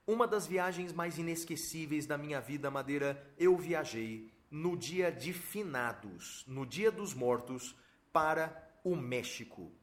[0.08, 6.46] Uma das viagens mais inesquecíveis da minha vida, Madeira, eu viajei no dia de finados,
[6.48, 7.76] no dia dos mortos,
[8.14, 9.81] para o México.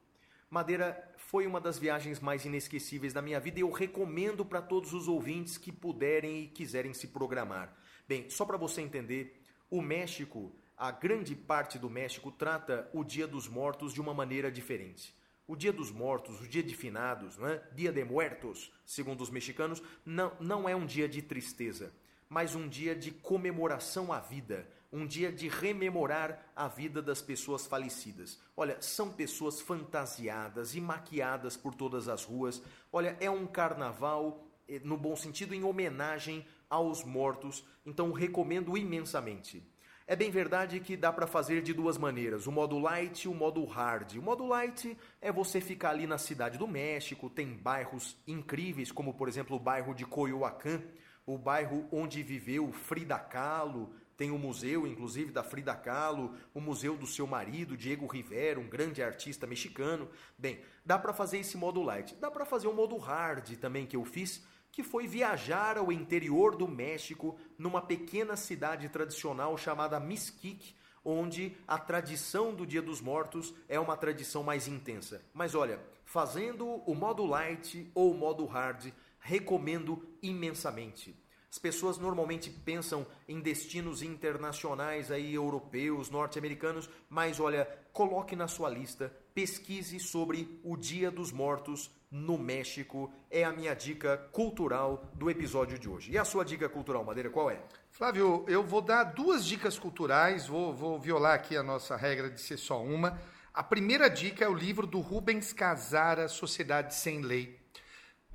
[0.50, 4.94] Madeira foi uma das viagens mais inesquecíveis da minha vida e eu recomendo para todos
[4.94, 7.76] os ouvintes que puderem e quiserem se programar.
[8.08, 13.26] Bem, só para você entender, o México, a grande parte do México trata o Dia
[13.26, 15.14] dos Mortos de uma maneira diferente.
[15.46, 17.62] O Dia dos Mortos, o Dia de Finados, né?
[17.74, 21.92] Dia de Muertos, segundo os mexicanos, não, não é um dia de tristeza,
[22.26, 27.66] mas um dia de comemoração à vida, um dia de rememorar a vida das pessoas
[27.66, 28.40] falecidas.
[28.56, 32.62] Olha, são pessoas fantasiadas e maquiadas por todas as ruas.
[32.92, 39.62] Olha, é um carnaval, eh, no bom sentido, em homenagem aos mortos, então recomendo imensamente.
[40.10, 43.34] É bem verdade que dá para fazer de duas maneiras, o modo light e o
[43.34, 44.16] modo hard.
[44.16, 49.12] O modo light é você ficar ali na cidade do México, tem bairros incríveis, como
[49.12, 50.82] por exemplo o bairro de Coyoacán,
[51.26, 56.96] o bairro onde viveu Frida Kahlo, tem o museu, inclusive, da Frida Kahlo, o museu
[56.96, 60.10] do seu marido, Diego Rivera, um grande artista mexicano.
[60.36, 62.16] Bem, dá para fazer esse modo light.
[62.16, 66.56] Dá para fazer o modo hard também que eu fiz, que foi viajar ao interior
[66.56, 73.54] do México, numa pequena cidade tradicional chamada Mesquite, onde a tradição do Dia dos Mortos
[73.68, 75.22] é uma tradição mais intensa.
[75.32, 81.16] Mas olha, fazendo o modo light ou o modo hard, recomendo imensamente.
[81.50, 88.68] As pessoas normalmente pensam em destinos internacionais aí europeus, norte-americanos, mas olha, coloque na sua
[88.68, 93.10] lista, pesquise sobre o Dia dos Mortos no México.
[93.30, 96.12] É a minha dica cultural do episódio de hoje.
[96.12, 97.62] E a sua dica cultural, Madeira, qual é?
[97.90, 102.40] Flávio, eu vou dar duas dicas culturais, vou, vou violar aqui a nossa regra de
[102.42, 103.18] ser só uma.
[103.54, 107.57] A primeira dica é o livro do Rubens Casara, Sociedade Sem Lei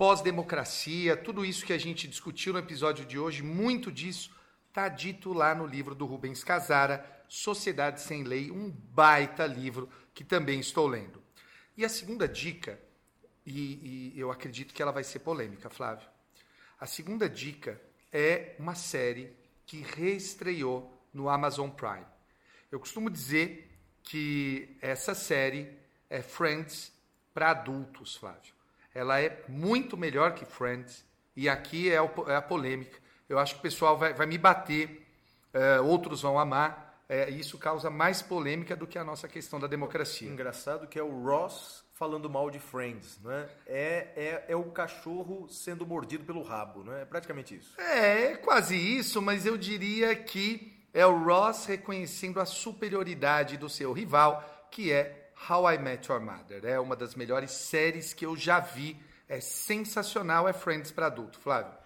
[0.04, 4.36] pós-democracia, tudo isso que a gente discutiu no episódio de hoje, muito disso
[4.68, 10.26] está dito lá no livro do Rubens Casara, Sociedade Sem Lei, um baita livro que
[10.26, 11.24] também estou lendo.
[11.78, 12.78] E a segunda dica,
[13.46, 16.06] e, e eu acredito que ela vai ser polêmica, Flávio.
[16.78, 17.82] A segunda dica
[18.12, 19.32] é uma série
[19.66, 22.06] que reestreou no Amazon Prime.
[22.70, 23.72] Eu costumo dizer
[24.04, 25.80] que essa série
[26.10, 26.92] é Friends
[27.34, 28.54] para adultos, Flávio
[28.94, 31.04] ela é muito melhor que Friends.
[31.36, 32.98] E aqui é, é a polêmica.
[33.28, 35.08] Eu acho que o pessoal vai, vai me bater,
[35.54, 37.04] uh, outros vão amar.
[37.10, 40.30] É, isso causa mais polêmica do que a nossa questão da democracia.
[40.30, 43.50] Engraçado que é o Ross falando mal de Friends, né?
[43.68, 47.02] É, é, é o cachorro sendo mordido pelo rabo, né?
[47.02, 47.80] É praticamente isso.
[47.80, 53.70] É, é quase isso, mas eu diria que é o Ross reconhecendo a superioridade do
[53.70, 56.66] seu rival, que é How I Met Your Mother.
[56.66, 58.98] É uma das melhores séries que eu já vi.
[59.28, 61.40] É sensacional, é Friends para adulto.
[61.40, 61.83] Flávio.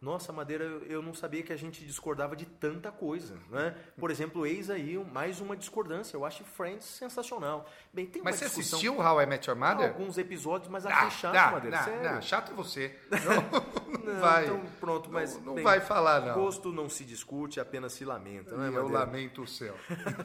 [0.00, 3.76] Nossa, Madeira, eu não sabia que a gente discordava de tanta coisa, né?
[3.98, 6.16] Por exemplo, eis aí mais uma discordância.
[6.16, 7.68] Eu acho Friends sensacional.
[7.92, 8.78] Bem, tem mas você discussão...
[8.78, 9.88] assistiu How I Met Your Mother?
[9.88, 12.02] alguns episódios, mas achei ah, chato, não, Madeira.
[12.02, 12.96] Não, não, chato é você.
[13.10, 14.44] Não, não, não vai.
[14.44, 15.36] Então, pronto, mas...
[15.36, 16.34] Não, não bem, vai falar, não.
[16.34, 19.74] Gosto não se discute, apenas se lamenta, né, Eu lamento o céu.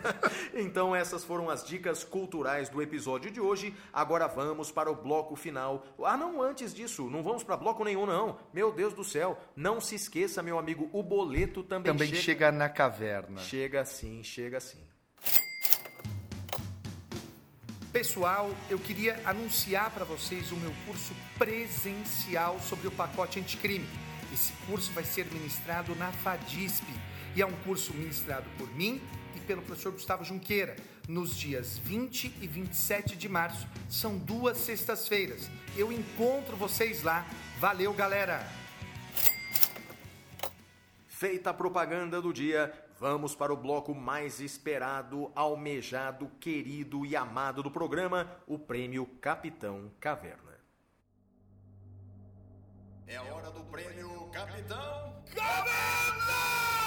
[0.54, 3.76] então, essas foram as dicas culturais do episódio de hoje.
[3.92, 5.84] Agora vamos para o bloco final.
[6.04, 8.38] Ah, não, antes disso, não vamos para bloco nenhum, não.
[8.54, 12.22] Meu Deus do céu, não se esqueça, meu amigo, o boleto também, também chega...
[12.22, 13.42] chega na caverna.
[13.42, 14.78] Chega sim, chega sim.
[17.92, 23.88] Pessoal, eu queria anunciar para vocês o meu curso presencial sobre o pacote anticrime.
[24.32, 26.86] Esse curso vai ser ministrado na FADISP
[27.36, 29.02] e é um curso ministrado por mim
[29.36, 30.76] e pelo professor Gustavo Junqueira
[31.08, 33.68] nos dias 20 e 27 de março.
[33.90, 35.50] São duas sextas-feiras.
[35.76, 37.26] Eu encontro vocês lá.
[37.60, 38.65] Valeu, galera!
[41.16, 47.64] Feita a propaganda do dia, vamos para o bloco mais esperado, almejado, querido e amado
[47.64, 50.60] do programa, o Prêmio Capitão Caverna.
[53.08, 56.85] É a hora do Prêmio Capitão Caverna!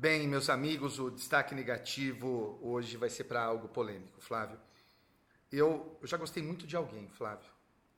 [0.00, 4.58] Bem, meus amigos, o destaque negativo hoje vai ser para algo polêmico, Flávio.
[5.52, 7.44] Eu, eu já gostei muito de alguém, Flávio.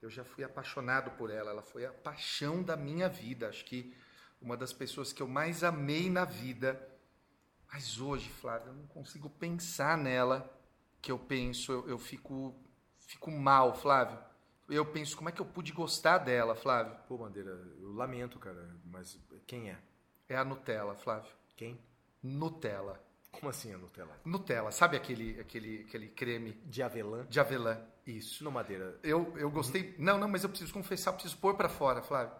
[0.01, 1.53] Eu já fui apaixonado por ela.
[1.53, 3.49] Ela foi a paixão da minha vida.
[3.49, 3.97] Acho que
[4.41, 6.77] uma das pessoas que eu mais amei na vida.
[7.73, 10.53] Mas hoje, Flávio, eu não consigo pensar nela.
[11.01, 12.53] Que eu penso, eu, eu fico,
[12.99, 14.19] fico mal, Flávio.
[14.69, 16.97] Eu penso, como é que eu pude gostar dela, Flávio?
[17.07, 17.51] Pô, Bandeira,
[17.81, 18.75] eu lamento, cara.
[18.87, 19.79] Mas quem é?
[20.29, 21.31] É a Nutella, Flávio.
[21.57, 21.92] Quem?
[22.23, 23.03] Nutella.
[23.31, 24.21] Como assim a Nutella?
[24.25, 26.53] Nutella, sabe aquele, aquele, aquele creme?
[26.67, 27.25] De avelã?
[27.27, 28.45] De avelã, isso.
[28.45, 28.99] No madeira.
[29.03, 29.95] Eu, eu gostei.
[29.99, 32.33] Não, não, mas eu preciso confessar, preciso pôr para fora, Flávio.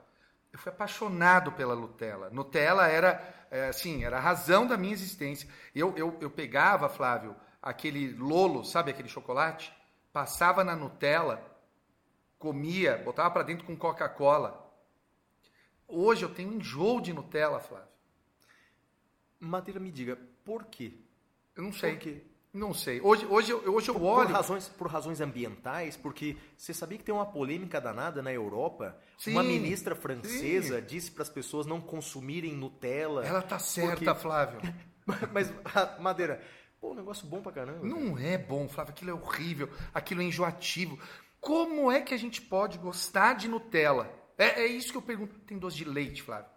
[0.53, 2.29] Eu fui apaixonado pela Nutella.
[2.29, 5.49] Nutella era, é, assim, era a razão da minha existência.
[5.75, 9.75] Eu, eu, eu pegava, Flávio, aquele Lolo, sabe aquele chocolate?
[10.13, 11.43] Passava na Nutella,
[12.39, 14.71] comia, botava para dentro com Coca-Cola.
[15.89, 17.92] Hoje eu tenho enjoo de Nutella, Flávio.
[19.47, 20.93] Madeira, me diga, por quê?
[21.57, 21.93] Eu não sei.
[21.93, 22.23] Por quê?
[22.53, 23.01] Não sei.
[23.01, 24.27] Hoje, hoje, hoje eu olho.
[24.27, 28.97] Por razões, por razões ambientais, porque você sabia que tem uma polêmica danada na Europa?
[29.17, 30.87] Sim, uma ministra francesa sim.
[30.87, 33.25] disse para as pessoas não consumirem Nutella.
[33.25, 34.21] Ela tá certa, porque...
[34.21, 34.61] Flávio.
[35.33, 35.53] Mas,
[35.99, 36.43] Madeira,
[36.79, 37.87] pô, um negócio bom pra caramba.
[37.87, 38.93] Não é bom, Flávio.
[38.93, 39.71] Aquilo é horrível.
[39.95, 40.99] Aquilo é enjoativo.
[41.41, 44.13] Como é que a gente pode gostar de Nutella?
[44.37, 45.35] É, é isso que eu pergunto.
[45.41, 46.52] Tem doce de leite, Flávio.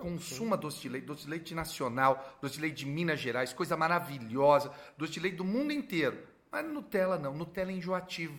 [0.00, 3.76] Consuma doce de leite, doce de leite nacional, doce de leite de Minas Gerais, coisa
[3.76, 6.18] maravilhosa, doce de leite do mundo inteiro.
[6.50, 8.38] Mas Nutella não, Nutella é enjoativo.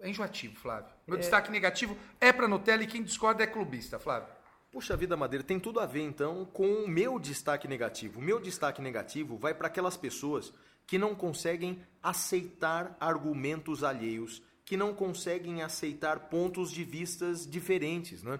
[0.00, 0.90] É enjoativo, Flávio.
[1.06, 1.20] Meu é...
[1.20, 4.28] destaque negativo é para Nutella e quem discorda é clubista, Flávio.
[4.70, 8.20] Puxa vida, Madeira, tem tudo a ver então com o meu destaque negativo.
[8.20, 10.52] O meu destaque negativo vai para aquelas pessoas
[10.86, 18.38] que não conseguem aceitar argumentos alheios que não conseguem aceitar pontos de vistas diferentes, né?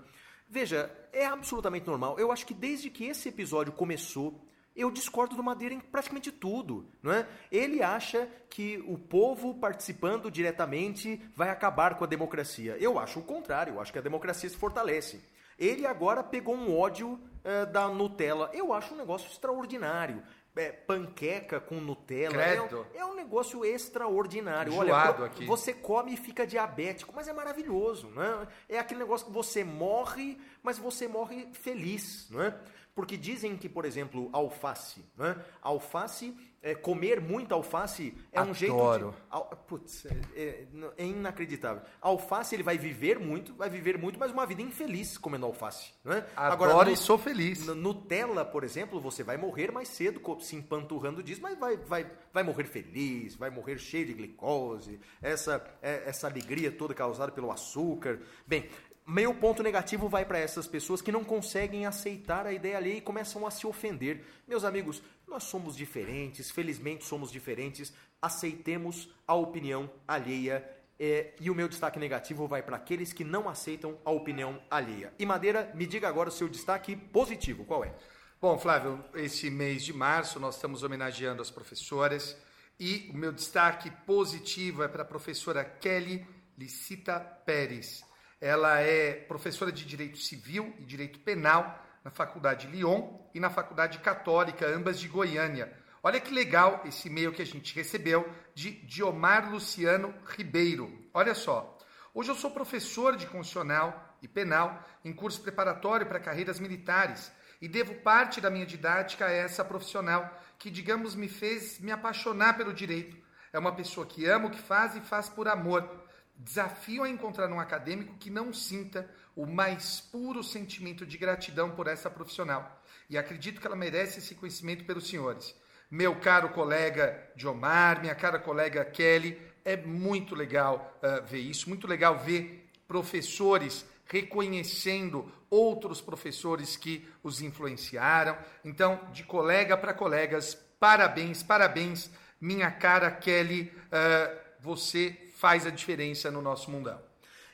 [0.49, 2.19] Veja, é absolutamente normal.
[2.19, 4.45] Eu acho que desde que esse episódio começou,
[4.75, 7.27] eu discordo do Madeira em praticamente tudo, não é?
[7.51, 12.77] Ele acha que o povo participando diretamente vai acabar com a democracia.
[12.79, 15.21] Eu acho o contrário, eu acho que a democracia se fortalece.
[15.59, 18.49] Ele agora pegou um ódio é, da Nutella.
[18.55, 20.23] Eu acho um negócio extraordinário.
[20.59, 24.75] É, panqueca com Nutella é um, é um, negócio extraordinário.
[24.75, 25.47] Olha, aqui.
[25.47, 28.49] você come e fica diabético, mas é maravilhoso, né?
[28.69, 32.59] É aquele negócio que você morre, mas você morre feliz, não é?
[32.99, 35.41] Porque dizem que, por exemplo, alface, né?
[35.63, 38.51] Alface, é, comer muito alface é Adoro.
[38.51, 39.17] um jeito de...
[39.31, 41.83] Al, putz, é, é, é, inacreditável.
[42.01, 46.27] Alface, ele vai viver muito, vai viver muito, mas uma vida infeliz comendo alface, né?
[46.35, 47.65] Adoro Agora, e sou feliz.
[47.69, 52.43] Nutella, por exemplo, você vai morrer mais cedo se empanturrando disso, mas vai, vai, vai
[52.43, 58.19] morrer feliz, vai morrer cheio de glicose, essa, é, essa alegria toda causada pelo açúcar.
[58.45, 58.69] Bem,
[59.11, 63.01] meu ponto negativo vai para essas pessoas que não conseguem aceitar a ideia alheia e
[63.01, 64.23] começam a se ofender.
[64.47, 67.91] Meus amigos, nós somos diferentes, felizmente somos diferentes,
[68.21, 70.63] aceitemos a opinião alheia.
[71.01, 75.15] É, e o meu destaque negativo vai para aqueles que não aceitam a opinião alheia.
[75.19, 77.95] E Madeira, me diga agora o seu destaque positivo, qual é?
[78.41, 82.37] Bom, Flávio, esse mês de março nós estamos homenageando as professoras
[82.79, 86.27] e o meu destaque positivo é para a professora Kelly
[86.59, 88.08] Licita Pérez.
[88.41, 93.99] Ela é professora de Direito Civil e Direito Penal na Faculdade Lyon e na Faculdade
[93.99, 95.77] Católica, ambas de Goiânia.
[96.01, 101.11] Olha que legal esse e-mail que a gente recebeu de Diomar Luciano Ribeiro.
[101.13, 101.77] Olha só.
[102.15, 107.67] Hoje eu sou professor de constitucional e penal em curso preparatório para carreiras militares e
[107.67, 112.73] devo parte da minha didática a essa profissional que, digamos, me fez me apaixonar pelo
[112.73, 113.17] direito.
[113.53, 116.07] É uma pessoa que ama o que faz e faz por amor.
[116.41, 121.89] Desafio a encontrar um acadêmico que não sinta o mais puro sentimento de gratidão por
[121.89, 122.81] essa profissional.
[123.11, 125.53] E acredito que ela merece esse conhecimento pelos senhores.
[125.91, 131.89] Meu caro colega Diomar, minha cara colega Kelly, é muito legal uh, ver isso, muito
[131.89, 138.39] legal ver professores reconhecendo outros professores que os influenciaram.
[138.65, 142.11] Então, de colega para colegas, parabéns, parabéns,
[142.41, 147.01] minha cara Kelly, uh, você faz a diferença no nosso mundão.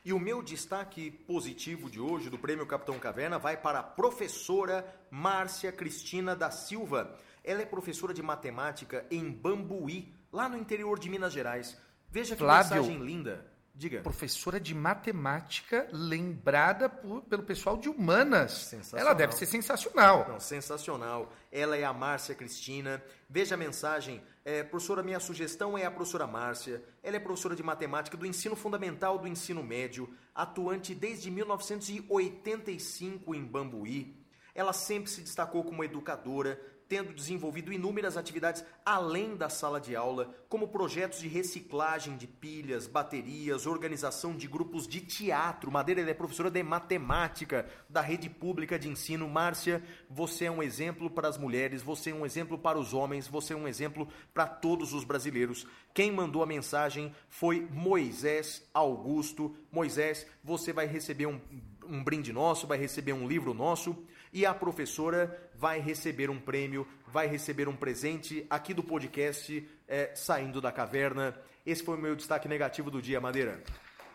[0.03, 4.87] E o meu destaque positivo de hoje do Prêmio Capitão Caverna vai para a professora
[5.11, 7.15] Márcia Cristina da Silva.
[7.43, 11.77] Ela é professora de matemática em Bambuí, lá no interior de Minas Gerais.
[12.11, 13.47] Veja que Flávio, mensagem linda.
[13.77, 14.03] Diga.
[14.03, 18.73] Professora de matemática lembrada por, pelo pessoal de humanas.
[18.95, 20.29] Ela deve ser sensacional.
[20.29, 21.33] Não, sensacional.
[21.51, 23.03] Ela é a Márcia Cristina.
[23.29, 24.23] Veja a mensagem.
[24.45, 26.85] É, professora, minha sugestão é a professora Márcia.
[27.03, 33.45] Ela é professora de matemática do ensino fundamental do ensino médio, atuante desde 1985 em
[33.45, 34.25] Bambuí.
[34.55, 40.35] Ela sempre se destacou como educadora, tendo desenvolvido inúmeras atividades além da sala de aula,
[40.49, 45.71] como projetos de reciclagem de pilhas, baterias, organização de grupos de teatro.
[45.71, 49.29] Madeira é professora de matemática da rede pública de ensino.
[49.29, 53.27] Márcia, você é um exemplo para as mulheres, você é um exemplo para os homens,
[53.27, 55.67] você é um exemplo para todos os brasileiros.
[55.93, 59.57] Quem mandou a mensagem foi Moisés Augusto.
[59.71, 61.41] Moisés, você vai receber um,
[61.87, 63.97] um brinde nosso, vai receber um livro nosso
[64.35, 70.11] e a professora vai receber um prêmio, vai receber um presente aqui do podcast é,
[70.17, 71.39] Saindo da Caverna.
[71.65, 73.63] Esse foi o meu destaque negativo do dia, Madeira.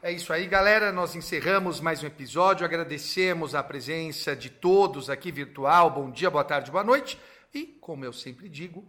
[0.03, 0.91] É isso aí, galera.
[0.91, 2.65] Nós encerramos mais um episódio.
[2.65, 5.89] Agradecemos a presença de todos aqui virtual.
[5.89, 7.17] Bom dia, boa tarde, boa noite.
[7.53, 8.85] E, como eu sempre digo,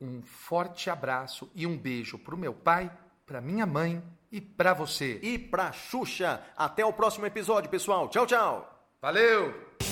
[0.00, 2.90] um forte abraço e um beijo para o meu pai,
[3.26, 5.20] para minha mãe e para você.
[5.22, 6.42] E para Xuxa.
[6.56, 8.08] Até o próximo episódio, pessoal.
[8.08, 8.88] Tchau, tchau.
[9.02, 9.91] Valeu!